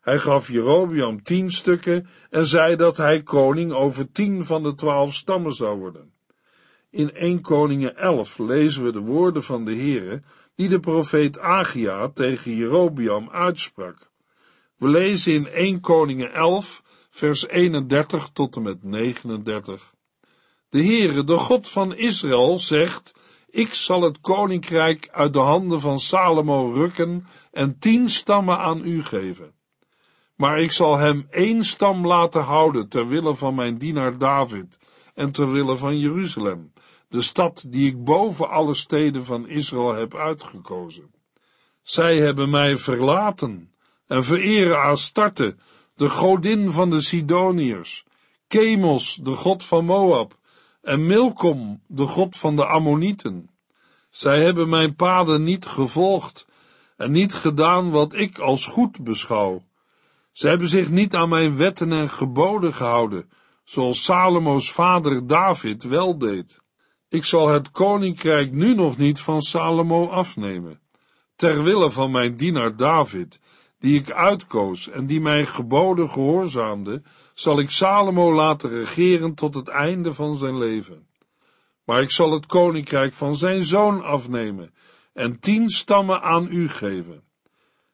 Hij 0.00 0.18
gaf 0.18 0.48
Jerobiam 0.48 1.22
tien 1.22 1.50
stukken 1.50 2.08
en 2.30 2.46
zei 2.46 2.76
dat 2.76 2.96
hij 2.96 3.22
koning 3.22 3.72
over 3.72 4.12
tien 4.12 4.44
van 4.44 4.62
de 4.62 4.74
twaalf 4.74 5.14
stammen 5.14 5.52
zou 5.52 5.78
worden. 5.78 6.12
In 6.90 7.12
1 7.14 7.40
Koningen 7.40 7.96
11 7.96 8.38
lezen 8.38 8.84
we 8.84 8.92
de 8.92 9.00
woorden 9.00 9.42
van 9.42 9.64
de 9.64 9.74
Heere 9.74 10.22
die 10.54 10.68
de 10.68 10.80
profeet 10.80 11.38
Agia 11.38 12.08
tegen 12.08 12.56
Jerobiam 12.56 13.30
uitsprak. 13.30 14.10
We 14.76 14.88
lezen 14.88 15.32
in 15.32 15.46
1 15.46 15.80
Koningen 15.80 16.32
11 16.32 16.82
vers 17.10 17.48
31 17.48 18.28
tot 18.32 18.56
en 18.56 18.62
met 18.62 18.82
39. 18.82 19.94
De 20.68 20.84
Heere, 20.84 21.24
de 21.24 21.36
God 21.36 21.68
van 21.68 21.94
Israël, 21.94 22.58
zegt 22.58 23.14
ik 23.56 23.74
zal 23.74 24.02
het 24.02 24.20
koninkrijk 24.20 25.08
uit 25.12 25.32
de 25.32 25.38
handen 25.38 25.80
van 25.80 26.00
Salomo 26.00 26.72
rukken 26.72 27.26
en 27.52 27.78
tien 27.78 28.08
stammen 28.08 28.58
aan 28.58 28.84
u 28.84 29.04
geven. 29.04 29.54
Maar 30.34 30.60
ik 30.60 30.72
zal 30.72 30.96
hem 30.96 31.26
één 31.30 31.64
stam 31.64 32.06
laten 32.06 32.42
houden 32.42 32.88
ter 32.88 33.08
wille 33.08 33.34
van 33.34 33.54
mijn 33.54 33.78
dienaar 33.78 34.18
David 34.18 34.78
en 35.14 35.30
ter 35.30 35.52
wille 35.52 35.76
van 35.76 35.98
Jeruzalem, 35.98 36.72
de 37.08 37.22
stad 37.22 37.66
die 37.68 37.88
ik 37.88 38.04
boven 38.04 38.48
alle 38.48 38.74
steden 38.74 39.24
van 39.24 39.48
Israël 39.48 39.94
heb 39.94 40.14
uitgekozen. 40.14 41.10
Zij 41.82 42.16
hebben 42.16 42.50
mij 42.50 42.76
verlaten 42.76 43.72
en 44.06 44.24
vereren 44.24 44.82
Astarte, 44.82 45.56
de 45.94 46.10
godin 46.10 46.72
van 46.72 46.90
de 46.90 47.00
Sidoniërs, 47.00 48.04
Chemos, 48.48 49.14
de 49.22 49.32
god 49.32 49.64
van 49.64 49.84
Moab, 49.84 50.38
en 50.86 51.06
Milkom, 51.06 51.80
de 51.86 52.06
god 52.06 52.36
van 52.36 52.56
de 52.56 52.66
Ammonieten. 52.66 53.50
Zij 54.10 54.44
hebben 54.44 54.68
mijn 54.68 54.94
paden 54.94 55.42
niet 55.42 55.66
gevolgd 55.66 56.46
en 56.96 57.10
niet 57.10 57.34
gedaan 57.34 57.90
wat 57.90 58.14
ik 58.14 58.38
als 58.38 58.66
goed 58.66 59.04
beschouw. 59.04 59.62
Zij 60.32 60.50
hebben 60.50 60.68
zich 60.68 60.90
niet 60.90 61.14
aan 61.14 61.28
mijn 61.28 61.56
wetten 61.56 61.92
en 61.92 62.08
geboden 62.08 62.74
gehouden, 62.74 63.30
zoals 63.64 64.04
Salomo's 64.04 64.72
vader 64.72 65.26
David 65.26 65.82
wel 65.82 66.18
deed. 66.18 66.60
Ik 67.08 67.24
zal 67.24 67.48
het 67.48 67.70
koninkrijk 67.70 68.52
nu 68.52 68.74
nog 68.74 68.96
niet 68.96 69.20
van 69.20 69.40
Salomo 69.40 70.08
afnemen, 70.08 70.80
ter 71.36 71.62
wille 71.62 71.90
van 71.90 72.10
mijn 72.10 72.36
dienaar 72.36 72.76
David, 72.76 73.40
die 73.78 73.98
ik 73.98 74.10
uitkoos 74.10 74.88
en 74.88 75.06
die 75.06 75.20
mijn 75.20 75.46
geboden 75.46 76.10
gehoorzaamde, 76.10 77.02
zal 77.34 77.58
ik 77.58 77.70
Salomo 77.70 78.34
laten 78.34 78.70
regeren 78.70 79.34
tot 79.34 79.54
het 79.54 79.68
einde 79.68 80.14
van 80.14 80.36
zijn 80.36 80.58
leven. 80.58 81.06
Maar 81.84 82.02
ik 82.02 82.10
zal 82.10 82.32
het 82.32 82.46
koninkrijk 82.46 83.12
van 83.12 83.36
zijn 83.36 83.64
zoon 83.64 84.02
afnemen 84.02 84.74
en 85.12 85.40
tien 85.40 85.68
stammen 85.68 86.22
aan 86.22 86.46
u 86.50 86.68
geven. 86.68 87.22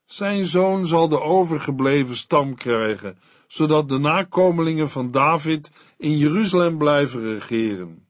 Zijn 0.07 0.45
zoon 0.45 0.87
zal 0.87 1.09
de 1.09 1.21
overgebleven 1.21 2.17
stam 2.17 2.55
krijgen, 2.55 3.19
zodat 3.47 3.89
de 3.89 3.99
nakomelingen 3.99 4.91
van 4.91 5.11
David 5.11 5.71
in 5.99 6.19
Jeruzalem 6.19 6.79
blijven 6.79 7.23
regeren. 7.23 8.07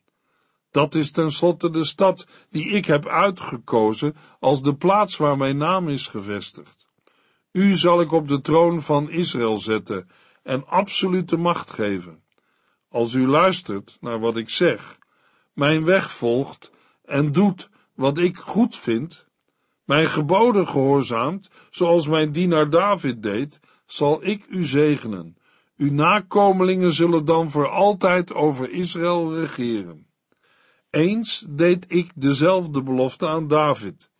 Dat 0.70 0.94
is 0.94 1.10
tenslotte 1.10 1.70
de 1.70 1.84
stad 1.84 2.26
die 2.50 2.68
ik 2.68 2.84
heb 2.84 3.06
uitgekozen 3.06 4.16
als 4.40 4.62
de 4.62 4.74
plaats 4.74 5.16
waar 5.16 5.36
mijn 5.36 5.56
naam 5.56 5.88
is 5.88 6.08
gevestigd. 6.08 6.81
U 7.52 7.74
zal 7.74 8.00
ik 8.00 8.12
op 8.12 8.28
de 8.28 8.40
troon 8.40 8.82
van 8.82 9.10
Israël 9.10 9.58
zetten 9.58 10.08
en 10.42 10.66
absolute 10.66 11.36
macht 11.36 11.70
geven. 11.70 12.22
Als 12.88 13.14
u 13.14 13.26
luistert 13.26 13.96
naar 14.00 14.20
wat 14.20 14.36
ik 14.36 14.50
zeg, 14.50 14.98
mijn 15.52 15.84
weg 15.84 16.12
volgt 16.12 16.72
en 17.04 17.32
doet 17.32 17.70
wat 17.94 18.18
ik 18.18 18.36
goed 18.36 18.76
vind, 18.76 19.26
mijn 19.84 20.06
geboden 20.06 20.68
gehoorzaamt, 20.68 21.48
zoals 21.70 22.06
mijn 22.06 22.32
dienaar 22.32 22.70
David 22.70 23.22
deed, 23.22 23.60
zal 23.86 24.24
ik 24.24 24.46
u 24.48 24.64
zegenen. 24.64 25.36
Uw 25.76 25.92
nakomelingen 25.92 26.92
zullen 26.92 27.24
dan 27.24 27.50
voor 27.50 27.68
altijd 27.68 28.34
over 28.34 28.70
Israël 28.70 29.34
regeren. 29.34 30.06
Eens 30.90 31.46
deed 31.48 31.84
ik 31.88 32.10
dezelfde 32.14 32.82
belofte 32.82 33.28
aan 33.28 33.48
David. 33.48 34.10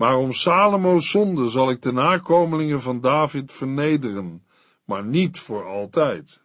Maar 0.00 0.16
om 0.16 0.32
Salomo's 0.32 1.10
zonde 1.10 1.48
zal 1.48 1.70
ik 1.70 1.82
de 1.82 1.92
nakomelingen 1.92 2.80
van 2.80 3.00
David 3.00 3.52
vernederen, 3.52 4.46
maar 4.84 5.04
niet 5.04 5.38
voor 5.38 5.66
altijd. 5.66 6.42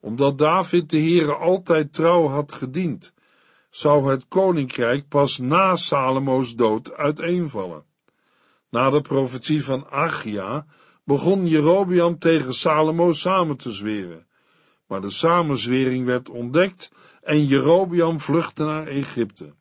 Omdat 0.00 0.38
David 0.38 0.90
de 0.90 0.98
Heere 0.98 1.34
altijd 1.34 1.92
trouw 1.92 2.28
had 2.28 2.52
gediend, 2.52 3.14
zou 3.70 4.10
het 4.10 4.28
koninkrijk 4.28 5.08
pas 5.08 5.38
na 5.38 5.76
Salomo's 5.76 6.54
dood 6.56 6.92
uiteenvallen. 6.92 7.84
Na 8.70 8.90
de 8.90 9.00
profetie 9.00 9.64
van 9.64 9.86
Achia 9.90 10.66
begon 11.04 11.46
Jerobiam 11.46 12.18
tegen 12.18 12.54
Salomo 12.54 13.12
samen 13.12 13.56
te 13.56 13.70
zweren. 13.70 14.26
Maar 14.86 15.00
de 15.00 15.10
samenzwering 15.10 16.06
werd 16.06 16.28
ontdekt 16.28 16.92
en 17.22 17.46
Jerobiam 17.46 18.20
vluchtte 18.20 18.64
naar 18.64 18.86
Egypte. 18.86 19.58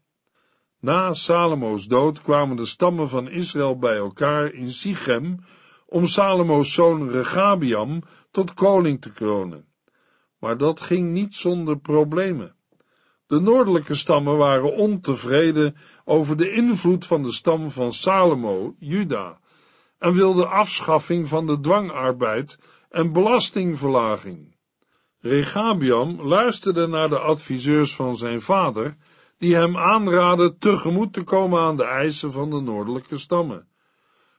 Na 0.81 1.13
Salomo's 1.13 1.87
dood 1.87 2.21
kwamen 2.21 2.55
de 2.55 2.65
stammen 2.65 3.09
van 3.09 3.29
Israël 3.29 3.77
bij 3.77 3.95
elkaar 3.95 4.53
in 4.53 4.71
Sichem 4.71 5.39
om 5.85 6.05
Salomo's 6.05 6.73
zoon 6.73 7.09
Regabiam 7.09 8.03
tot 8.31 8.53
koning 8.53 9.01
te 9.01 9.11
kronen. 9.11 9.65
Maar 10.39 10.57
dat 10.57 10.81
ging 10.81 11.11
niet 11.11 11.35
zonder 11.35 11.79
problemen. 11.79 12.55
De 13.27 13.39
noordelijke 13.39 13.93
stammen 13.93 14.37
waren 14.37 14.75
ontevreden 14.75 15.75
over 16.05 16.37
de 16.37 16.51
invloed 16.51 17.05
van 17.05 17.23
de 17.23 17.31
stam 17.31 17.69
van 17.69 17.93
Salomo, 17.93 18.75
Juda, 18.77 19.39
en 19.97 20.13
wilden 20.13 20.49
afschaffing 20.49 21.27
van 21.27 21.47
de 21.47 21.59
dwangarbeid 21.59 22.59
en 22.89 23.13
belastingverlaging. 23.13 24.55
Regabiam 25.19 26.21
luisterde 26.21 26.87
naar 26.87 27.09
de 27.09 27.19
adviseurs 27.19 27.95
van 27.95 28.17
zijn 28.17 28.41
vader, 28.41 28.97
die 29.39 29.55
hem 29.55 29.77
aanraden 29.77 30.57
tegemoet 30.57 31.13
te 31.13 31.23
komen 31.23 31.59
aan 31.61 31.77
de 31.77 31.83
eisen 31.83 32.31
van 32.31 32.49
de 32.49 32.59
noordelijke 32.59 33.17
stammen. 33.17 33.67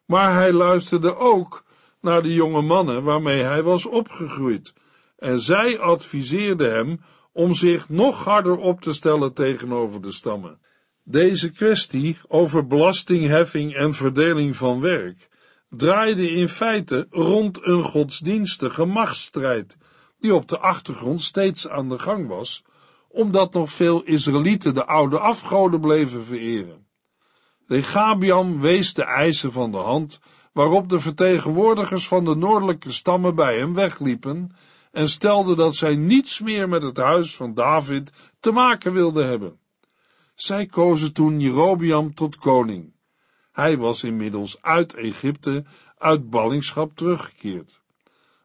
Maar 0.07 0.35
hij 0.35 0.53
luisterde 0.53 1.17
ook 1.17 1.65
naar 2.01 2.23
de 2.23 2.35
jonge 2.35 2.63
mannen 2.63 3.03
waarmee 3.03 3.43
hij 3.43 3.63
was 3.63 3.87
opgegroeid, 3.87 4.75
en 5.17 5.41
zij 5.41 5.79
adviseerden 5.79 6.73
hem 6.73 7.01
om 7.33 7.55
zich 7.55 7.89
nog 7.89 8.25
harder 8.25 8.57
op 8.57 8.81
te 8.81 8.93
stellen 8.93 9.33
tegenover 9.33 10.03
de 10.03 10.13
stammen. 10.13 10.61
Deze 11.05 11.53
kwestie 11.53 12.19
over 12.29 12.67
belastingheffing 12.67 13.75
en 13.75 13.93
verdeling 13.93 14.57
van 14.57 14.81
werk 14.81 15.29
draaide 15.71 16.31
in 16.31 16.49
feite 16.49 17.07
rond 17.11 17.67
een 17.67 17.83
godsdienstige 17.83 18.85
machtsstrijd, 18.85 19.77
die 20.19 20.35
op 20.35 20.49
de 20.49 20.59
achtergrond 20.59 21.23
steeds 21.23 21.69
aan 21.69 21.89
de 21.89 21.99
gang 21.99 22.29
was, 22.29 22.65
omdat 23.11 23.53
nog 23.53 23.71
veel 23.73 24.03
Israëlieten 24.03 24.75
de 24.75 24.87
oude 24.87 25.19
afgoden 25.19 25.81
bleven 25.81 26.25
vereren. 26.25 26.87
Regabiam 27.67 28.61
wees 28.61 28.95
de 28.95 29.05
eisen 29.05 29.53
van 29.53 29.71
de 29.71 29.77
hand, 29.77 30.21
waarop 30.53 30.89
de 30.89 31.01
vertegenwoordigers 31.01 32.09
van 32.09 32.25
de 32.25 32.35
noordelijke 32.35 32.91
stammen 32.91 33.35
bij 33.35 33.59
hem 33.59 33.75
wegliepen 33.75 34.55
en 34.93 35.09
stelde 35.09 35.55
dat 35.55 35.75
zij 35.75 35.97
niets 35.97 36.41
meer 36.41 36.69
met 36.69 36.83
het 36.83 36.97
huis 36.97 37.37
van 37.37 37.55
David 37.55 38.13
te 38.41 38.51
maken 38.51 38.93
wilden 38.93 39.29
hebben. 39.29 39.59
Zij 40.35 40.67
kozen 40.67 41.13
toen 41.13 41.41
Jerobiam 41.41 42.15
tot 42.15 42.37
koning. 42.37 42.93
Hij 43.53 43.77
was 43.77 44.05
inmiddels 44.05 44.63
uit 44.63 44.95
Egypte, 44.95 45.65
uit 45.99 46.31
ballingschap 46.31 46.97
teruggekeerd. 46.97 47.80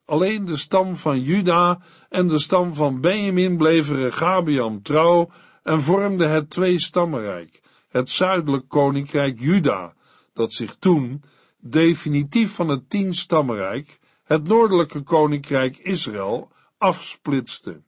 Alleen 0.05 0.45
de 0.45 0.55
stam 0.55 0.95
van 0.95 1.21
Juda 1.21 1.79
en 2.09 2.27
de 2.27 2.39
stam 2.39 2.73
van 2.73 3.01
Benjamin 3.01 3.57
bleven 3.57 3.95
Regabiam 3.95 4.81
trouw 4.81 5.29
en 5.63 5.81
vormden 5.81 6.29
het 6.29 6.49
twee-stammenrijk, 6.49 7.61
het 7.89 8.09
zuidelijk 8.09 8.67
koninkrijk 8.67 9.39
Juda, 9.39 9.93
dat 10.33 10.53
zich 10.53 10.75
toen 10.79 11.23
definitief 11.59 12.51
van 12.51 12.67
het 12.67 12.89
tien-stammenrijk 12.89 13.99
het 14.23 14.47
noordelijke 14.47 15.01
koninkrijk 15.01 15.77
Israël 15.77 16.51
afsplitste. 16.77 17.81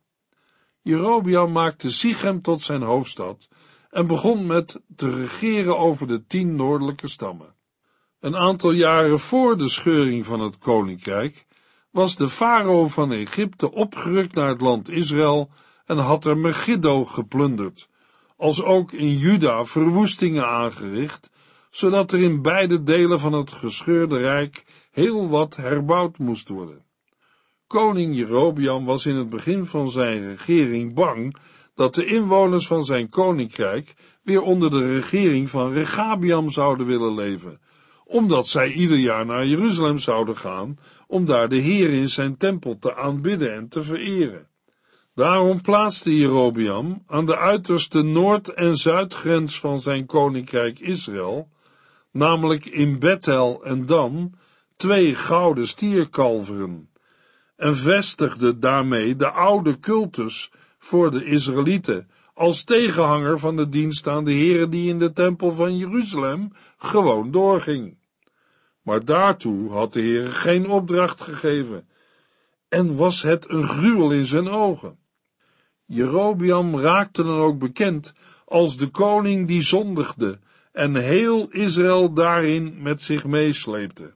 Jerobiam 0.82 1.52
maakte 1.52 1.92
Sichem 1.92 2.42
tot 2.42 2.62
zijn 2.62 2.82
hoofdstad 2.82 3.48
en 3.90 4.08
begon 4.08 4.46
met 4.46 4.82
te 4.96 5.10
regeren 5.10 5.78
over 5.78 6.08
de 6.08 6.26
tien 6.28 6.56
noordelijke 6.56 7.08
stammen. 7.08 7.56
Een 8.20 8.36
aantal 8.36 8.72
jaren 8.72 9.20
voor 9.20 9.58
de 9.58 9.70
scheuring 9.70 10.26
van 10.26 10.40
het 10.40 10.58
koninkrijk 10.58 11.46
was 11.98 12.16
de 12.16 12.30
farao 12.30 12.88
van 12.88 13.12
Egypte 13.12 13.72
opgerukt 13.72 14.34
naar 14.34 14.50
het 14.50 14.62
land 14.62 14.90
Israël 14.90 15.50
en 15.86 15.98
had 15.98 16.26
er 16.26 16.38
Megiddo 16.38 17.06
geplunderd, 17.06 17.90
als 18.36 18.64
ook 18.64 18.92
in 18.92 19.18
Juda 19.18 19.66
verwoestingen 19.66 20.48
aangericht, 20.48 21.30
zodat 21.70 22.12
er 22.12 22.20
in 22.20 22.42
beide 22.42 22.84
delen 22.84 23.20
van 23.20 23.34
het 23.34 23.52
gescheurde 23.52 24.18
rijk 24.18 24.64
heel 24.92 25.30
wat 25.30 25.56
herbouwd 25.56 26.18
moest 26.18 26.50
worden. 26.50 26.86
Koning 27.68 28.16
Jerobiam 28.16 28.86
was 28.86 29.06
in 29.06 29.16
het 29.16 29.30
begin 29.30 29.66
van 29.66 29.90
zijn 29.90 30.28
regering 30.28 30.94
bang 30.94 31.36
dat 31.76 31.96
de 31.96 32.06
inwoners 32.06 32.68
van 32.68 32.84
zijn 32.84 33.10
koninkrijk 33.10 33.94
weer 34.24 34.42
onder 34.42 34.70
de 34.70 34.94
regering 34.94 35.50
van 35.50 35.72
Regabiam 35.72 36.50
zouden 36.50 36.86
willen 36.86 37.16
leven, 37.16 37.60
omdat 38.06 38.48
zij 38.48 38.72
ieder 38.72 38.98
jaar 38.98 39.26
naar 39.26 39.46
Jeruzalem 39.46 39.98
zouden 39.98 40.38
gaan 40.38 40.78
om 41.08 41.26
daar 41.26 41.50
de 41.50 41.58
Heer 41.58 41.90
in 41.90 42.10
zijn 42.10 42.38
tempel 42.38 42.80
te 42.80 42.96
aanbidden 42.96 43.54
en 43.54 43.68
te 43.68 43.84
vereren. 43.84 44.48
Daarom 45.16 45.62
plaatste 45.62 46.18
Jerobiam 46.18 47.04
aan 47.08 47.26
de 47.26 47.38
uiterste 47.38 48.02
noord- 48.02 48.54
en 48.54 48.76
zuidgrens 48.76 49.60
van 49.60 49.80
zijn 49.80 50.06
koninkrijk 50.06 50.80
Israël, 50.80 51.50
namelijk 52.12 52.66
in 52.66 53.00
Bethel 53.00 53.64
en 53.64 53.86
Dan, 53.86 54.34
twee 54.76 55.16
gouden 55.16 55.68
stierkalveren 55.68 56.90
en 57.58 57.76
vestigde 57.76 58.60
daarmee 58.60 59.16
de 59.16 59.30
oude 59.30 59.80
cultus 59.80 60.52
voor 60.80 61.12
de 61.12 61.26
Israëlieten 61.26 62.10
als 62.34 62.64
tegenhanger 62.64 63.40
van 63.40 63.56
de 63.56 63.70
dienst 63.70 64.08
aan 64.08 64.24
de 64.24 64.32
Heere 64.32 64.70
die 64.70 64.90
in 64.90 65.00
de 65.00 65.14
tempel 65.14 65.54
van 65.54 65.78
Jeruzalem 65.78 66.52
gewoon 66.78 67.32
doorging. 67.32 67.98
Maar 68.88 69.06
daartoe 69.06 69.72
had 69.72 69.94
de 69.94 70.02
Heere 70.02 70.32
geen 70.32 70.70
opdracht 70.70 71.22
gegeven 71.22 71.88
en 72.70 72.96
was 72.96 73.22
het 73.22 73.50
een 73.50 73.64
gruwel 73.64 74.12
in 74.12 74.26
zijn 74.26 74.48
ogen. 74.48 75.00
Jerobiam 75.86 76.80
raakte 76.80 77.24
dan 77.24 77.40
ook 77.40 77.60
bekend 77.60 78.14
als 78.46 78.78
de 78.78 78.88
koning 78.88 79.48
die 79.48 79.62
zondigde 79.62 80.40
en 80.72 80.96
heel 80.96 81.50
Israël 81.50 82.14
daarin 82.14 82.82
met 82.82 83.02
zich 83.02 83.26
meesleepte. 83.26 84.14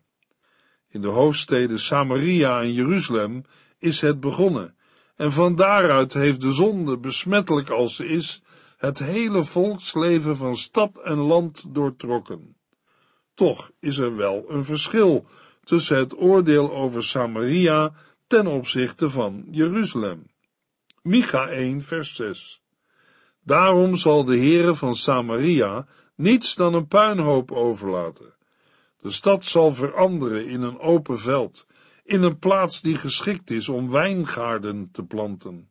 In 0.90 1.02
de 1.02 1.08
hoofdsteden 1.08 1.80
Samaria 1.80 2.62
en 2.62 2.74
Jeruzalem 2.74 3.44
is 3.80 4.02
het 4.02 4.20
begonnen, 4.20 4.76
en 5.16 5.32
van 5.32 5.56
daaruit 5.56 6.14
heeft 6.14 6.42
de 6.42 6.52
zonde, 6.52 6.98
besmettelijk 6.98 7.70
als 7.70 7.96
ze 7.96 8.08
is, 8.08 8.42
het 8.78 9.00
hele 9.00 9.44
volksleven 9.44 10.38
van 10.38 10.56
stad 10.56 10.98
en 11.04 11.18
land 11.18 11.64
doortrokken. 11.68 12.60
Toch 13.42 13.72
is 13.80 13.98
er 13.98 14.16
wel 14.16 14.46
een 14.48 14.64
verschil 14.64 15.26
tussen 15.64 15.98
het 15.98 16.18
oordeel 16.18 16.72
over 16.72 17.04
Samaria 17.04 17.94
ten 18.28 18.48
opzichte 18.48 19.10
van 19.10 19.46
Jeruzalem. 19.52 20.26
Micha 21.02 21.48
1 21.48 21.82
vers 21.82 22.16
6 22.16 22.62
Daarom 23.44 23.96
zal 23.96 24.26
de 24.26 24.38
Heere 24.38 24.76
van 24.76 24.96
Samaria 24.96 25.88
niets 26.16 26.56
dan 26.56 26.74
een 26.74 26.88
puinhoop 26.88 27.52
overlaten 27.52 28.34
De 29.00 29.12
stad 29.12 29.46
zal 29.46 29.74
veranderen 29.74 30.48
in 30.48 30.62
een 30.62 30.80
open 30.80 31.20
veld, 31.20 31.66
in 32.04 32.24
een 32.24 32.40
plaats 32.40 32.82
die 32.82 32.96
geschikt 32.96 33.50
is 33.50 33.70
om 33.70 33.92
wijngaarden 33.92 34.90
te 34.92 35.04
planten. 35.04 35.70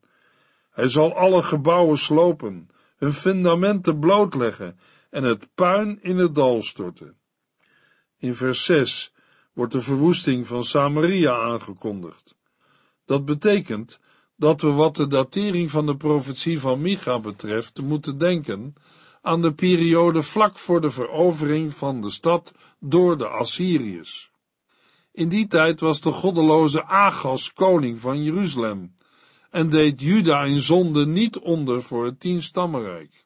Hij 0.71 0.89
zal 0.89 1.15
alle 1.15 1.43
gebouwen 1.43 1.99
slopen, 1.99 2.69
hun 2.97 3.13
fundamenten 3.13 3.99
blootleggen 3.99 4.79
en 5.11 5.23
het 5.23 5.49
puin 5.55 6.03
in 6.03 6.17
het 6.17 6.35
dal 6.35 6.63
storten. 6.63 7.19
In 8.21 8.35
vers 8.35 8.65
6 8.65 9.13
wordt 9.53 9.73
de 9.73 9.81
verwoesting 9.81 10.47
van 10.47 10.65
Samaria 10.65 11.33
aangekondigd. 11.33 12.35
Dat 13.05 13.25
betekent 13.25 14.01
dat 14.37 14.61
we 14.61 14.73
wat 14.73 14.97
de 14.97 15.07
datering 15.07 15.71
van 15.71 15.87
de 15.87 15.97
profetie 15.97 16.61
van 16.61 16.81
Micha 16.81 17.19
betreft 17.19 17.83
moeten 17.83 18.19
denken 18.19 18.75
aan 19.23 19.43
de 19.43 19.53
periode 19.53 20.23
vlak 20.23 20.59
voor 20.59 20.81
de 20.81 20.91
verovering 20.91 21.75
van 21.75 22.01
de 22.01 22.11
stad 22.11 22.55
door 22.79 23.19
de 23.19 23.29
Assyriërs. 23.29 24.31
In 25.13 25.29
die 25.29 25.47
tijd 25.47 25.81
was 25.81 26.01
de 26.01 26.13
goddeloze 26.13 26.85
Agas 26.85 27.53
koning 27.53 28.01
van 28.01 28.23
Jeruzalem 28.23 28.97
en 29.51 29.69
deed 29.69 30.01
Juda 30.01 30.45
in 30.45 30.61
zonde 30.61 31.07
niet 31.07 31.39
onder 31.39 31.83
voor 31.83 32.05
het 32.05 32.21
tienstammenrijk. 32.21 33.25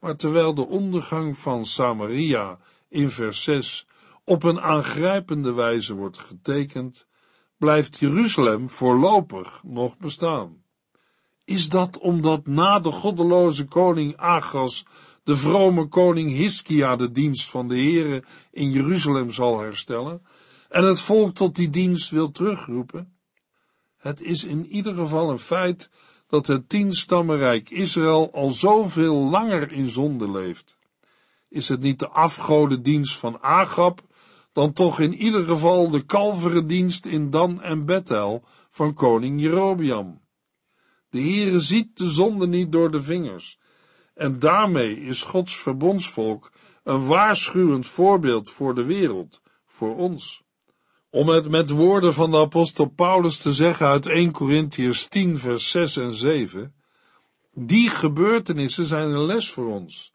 Maar 0.00 0.16
terwijl 0.16 0.54
de 0.54 0.66
ondergang 0.66 1.38
van 1.38 1.66
Samaria 1.66 2.58
in 2.88 3.10
vers 3.10 3.42
6 3.42 3.86
op 4.28 4.42
een 4.42 4.60
aangrijpende 4.60 5.52
wijze 5.52 5.94
wordt 5.94 6.18
getekend, 6.18 7.06
blijft 7.56 7.98
Jeruzalem 7.98 8.70
voorlopig 8.70 9.60
nog 9.64 9.96
bestaan. 9.96 10.62
Is 11.44 11.68
dat 11.68 11.98
omdat 11.98 12.46
na 12.46 12.78
de 12.78 12.90
goddeloze 12.90 13.64
koning 13.64 14.16
Agas 14.16 14.86
de 15.22 15.36
vrome 15.36 15.86
koning 15.86 16.30
Hiskia 16.30 16.96
de 16.96 17.12
dienst 17.12 17.50
van 17.50 17.68
de 17.68 17.74
Heere 17.74 18.24
in 18.50 18.70
Jeruzalem 18.70 19.30
zal 19.30 19.60
herstellen 19.60 20.22
en 20.68 20.84
het 20.84 21.00
volk 21.00 21.34
tot 21.34 21.56
die 21.56 21.70
dienst 21.70 22.10
wil 22.10 22.30
terugroepen? 22.30 23.16
Het 23.96 24.20
is 24.20 24.44
in 24.44 24.66
ieder 24.66 24.94
geval 24.94 25.30
een 25.30 25.38
feit 25.38 25.90
dat 26.26 26.46
het 26.46 26.68
tienstammenrijk 26.68 27.70
Israël 27.70 28.30
al 28.32 28.50
zoveel 28.50 29.16
langer 29.16 29.72
in 29.72 29.86
zonde 29.86 30.30
leeft. 30.30 30.78
Is 31.48 31.68
het 31.68 31.80
niet 31.80 31.98
de 31.98 32.08
afgodendienst 32.08 33.16
van 33.16 33.42
Agab, 33.42 34.06
dan 34.52 34.72
toch 34.72 35.00
in 35.00 35.14
ieder 35.14 35.44
geval 35.44 35.90
de 35.90 36.02
kalverendienst 36.02 37.06
in 37.06 37.30
Dan 37.30 37.62
en 37.62 37.84
Bethel 37.84 38.44
van 38.70 38.94
koning 38.94 39.40
Jerobiam. 39.40 40.20
De 41.10 41.20
Heere 41.20 41.58
ziet 41.58 41.96
de 41.96 42.10
zonde 42.10 42.46
niet 42.46 42.72
door 42.72 42.90
de 42.90 43.00
vingers, 43.00 43.58
en 44.14 44.38
daarmee 44.38 45.00
is 45.00 45.22
Gods 45.22 45.56
verbondsvolk 45.56 46.52
een 46.84 47.06
waarschuwend 47.06 47.86
voorbeeld 47.86 48.50
voor 48.50 48.74
de 48.74 48.84
wereld, 48.84 49.42
voor 49.66 49.96
ons. 49.96 50.42
Om 51.10 51.28
het 51.28 51.48
met 51.48 51.70
woorden 51.70 52.14
van 52.14 52.30
de 52.30 52.36
apostel 52.36 52.86
Paulus 52.86 53.38
te 53.38 53.52
zeggen 53.52 53.86
uit 53.86 54.06
1 54.06 54.32
Corinthiërs 54.32 55.06
10 55.08 55.38
vers 55.38 55.70
6 55.70 55.96
en 55.96 56.12
7, 56.12 56.74
die 57.54 57.88
gebeurtenissen 57.88 58.86
zijn 58.86 59.10
een 59.10 59.26
les 59.26 59.50
voor 59.50 59.66
ons. 59.66 60.12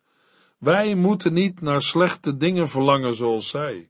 Wij 0.57 0.95
moeten 0.95 1.33
niet 1.33 1.61
naar 1.61 1.81
slechte 1.81 2.37
dingen 2.37 2.69
verlangen 2.69 3.13
zoals 3.13 3.49
zij. 3.49 3.89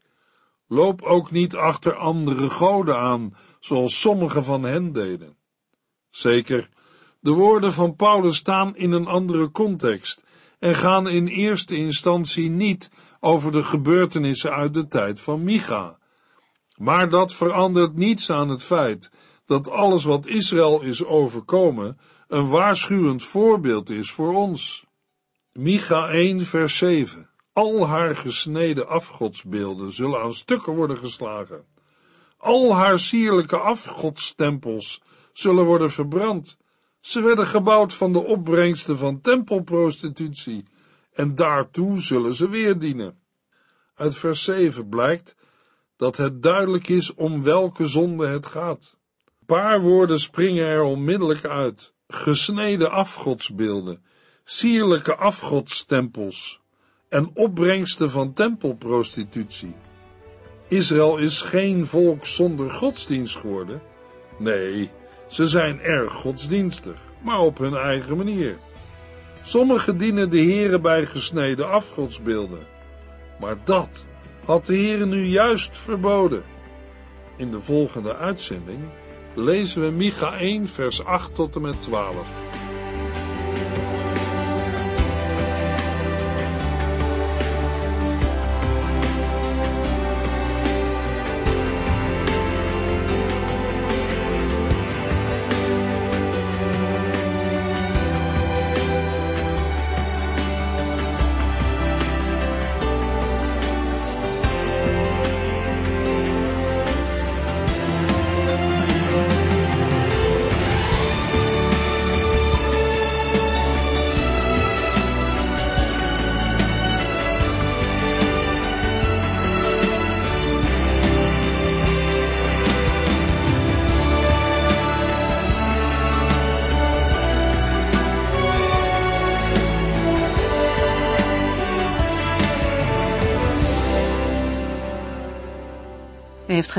Loop 0.74 1.02
ook 1.02 1.32
niet 1.32 1.56
achter 1.56 1.96
andere 1.96 2.50
goden 2.50 2.98
aan, 2.98 3.36
zoals 3.60 4.00
sommigen 4.00 4.44
van 4.44 4.64
hen 4.64 4.94
deden. 4.94 5.38
Zeker, 6.10 6.70
de 7.20 7.32
woorden 7.32 7.74
van 7.74 7.96
Paulus 7.96 8.36
staan 8.36 8.76
in 8.76 8.92
een 8.92 9.08
andere 9.08 9.52
context 9.52 10.24
en 10.60 10.76
gaan 10.76 11.08
in 11.08 11.28
eerste 11.28 11.76
instantie 11.76 12.50
niet 12.50 12.92
over 13.20 13.52
de 13.52 13.64
gebeurtenissen 13.64 14.52
uit 14.52 14.74
de 14.74 14.88
tijd 14.88 15.20
van 15.20 15.44
Micha. 15.44 15.98
Maar 16.76 17.10
dat 17.10 17.34
verandert 17.34 17.96
niets 17.96 18.30
aan 18.30 18.50
het 18.50 18.64
feit 18.64 19.12
dat 19.46 19.70
alles 19.70 20.04
wat 20.04 20.28
Israël 20.28 20.82
is 20.82 21.06
overkomen 21.06 21.98
een 22.28 22.50
waarschuwend 22.50 23.24
voorbeeld 23.24 23.90
is 23.90 24.12
voor 24.12 24.34
ons. 24.34 24.86
Micha 25.52 26.10
1 26.10 26.42
vers 26.42 26.78
7 26.78 27.33
Al 27.54 27.88
haar 27.88 28.16
gesneden 28.16 28.88
afgodsbeelden 28.88 29.92
zullen 29.92 30.22
aan 30.22 30.34
stukken 30.34 30.74
worden 30.74 30.98
geslagen. 30.98 31.66
Al 32.38 32.76
haar 32.76 33.00
sierlijke 33.00 33.58
afgodstempels 33.58 35.02
zullen 35.34 35.66
worden 35.66 35.92
verbrand. 35.92 36.58
Ze 37.00 37.22
werden 37.22 37.46
gebouwd 37.46 37.94
van 37.94 38.14
de 38.14 38.24
opbrengsten 38.24 38.98
van 38.98 39.22
tempelprostitutie 39.22 40.66
en 41.14 41.36
daartoe 41.36 42.00
zullen 42.00 42.34
ze 42.34 42.50
weer 42.50 42.80
dienen. 42.80 43.20
Uit 43.96 44.18
vers 44.18 44.44
7 44.44 44.90
blijkt 44.90 45.36
dat 45.96 46.18
het 46.18 46.44
duidelijk 46.44 46.88
is 46.88 47.14
om 47.14 47.44
welke 47.44 47.88
zonde 47.88 48.28
het 48.28 48.46
gaat. 48.46 48.98
Een 49.26 49.46
paar 49.46 49.82
woorden 49.82 50.20
springen 50.20 50.66
er 50.66 50.84
onmiddellijk 50.84 51.46
uit. 51.46 51.94
Gesneden 52.08 52.92
afgodsbeelden, 52.92 54.06
sierlijke 54.44 55.16
afgodstempels 55.16 56.63
en 57.14 57.32
opbrengsten 57.34 58.12
van 58.12 58.34
tempelprostitutie. 58.34 59.76
Israël 60.68 61.18
is 61.18 61.42
geen 61.42 61.86
volk 61.86 62.26
zonder 62.26 62.70
godsdienst 62.72 63.38
geworden. 63.38 63.82
Nee, 64.38 64.90
ze 65.28 65.48
zijn 65.48 65.80
erg 65.80 66.14
godsdienstig, 66.14 66.96
maar 67.22 67.40
op 67.40 67.58
hun 67.58 67.76
eigen 67.76 68.18
manier. 68.18 68.56
Sommigen 69.42 69.98
dienen 69.98 70.30
de 70.30 70.40
heren 70.40 70.82
bij 70.82 71.06
gesneden 71.06 71.70
afgodsbeelden. 71.70 72.68
Maar 73.40 73.58
dat 73.64 74.06
had 74.46 74.66
de 74.66 74.76
Heer 74.76 75.08
nu 75.08 75.26
juist 75.26 75.78
verboden. 75.78 76.44
In 77.36 77.52
de 77.52 77.62
volgende 77.62 78.16
uitzending 78.16 78.80
lezen 79.36 79.82
we 79.82 79.92
Micha 79.92 80.38
1 80.38 80.68
vers 80.68 81.06
8 81.06 81.36
tot 81.36 81.56
en 81.56 81.62
met 81.62 81.82
12. 81.82 82.63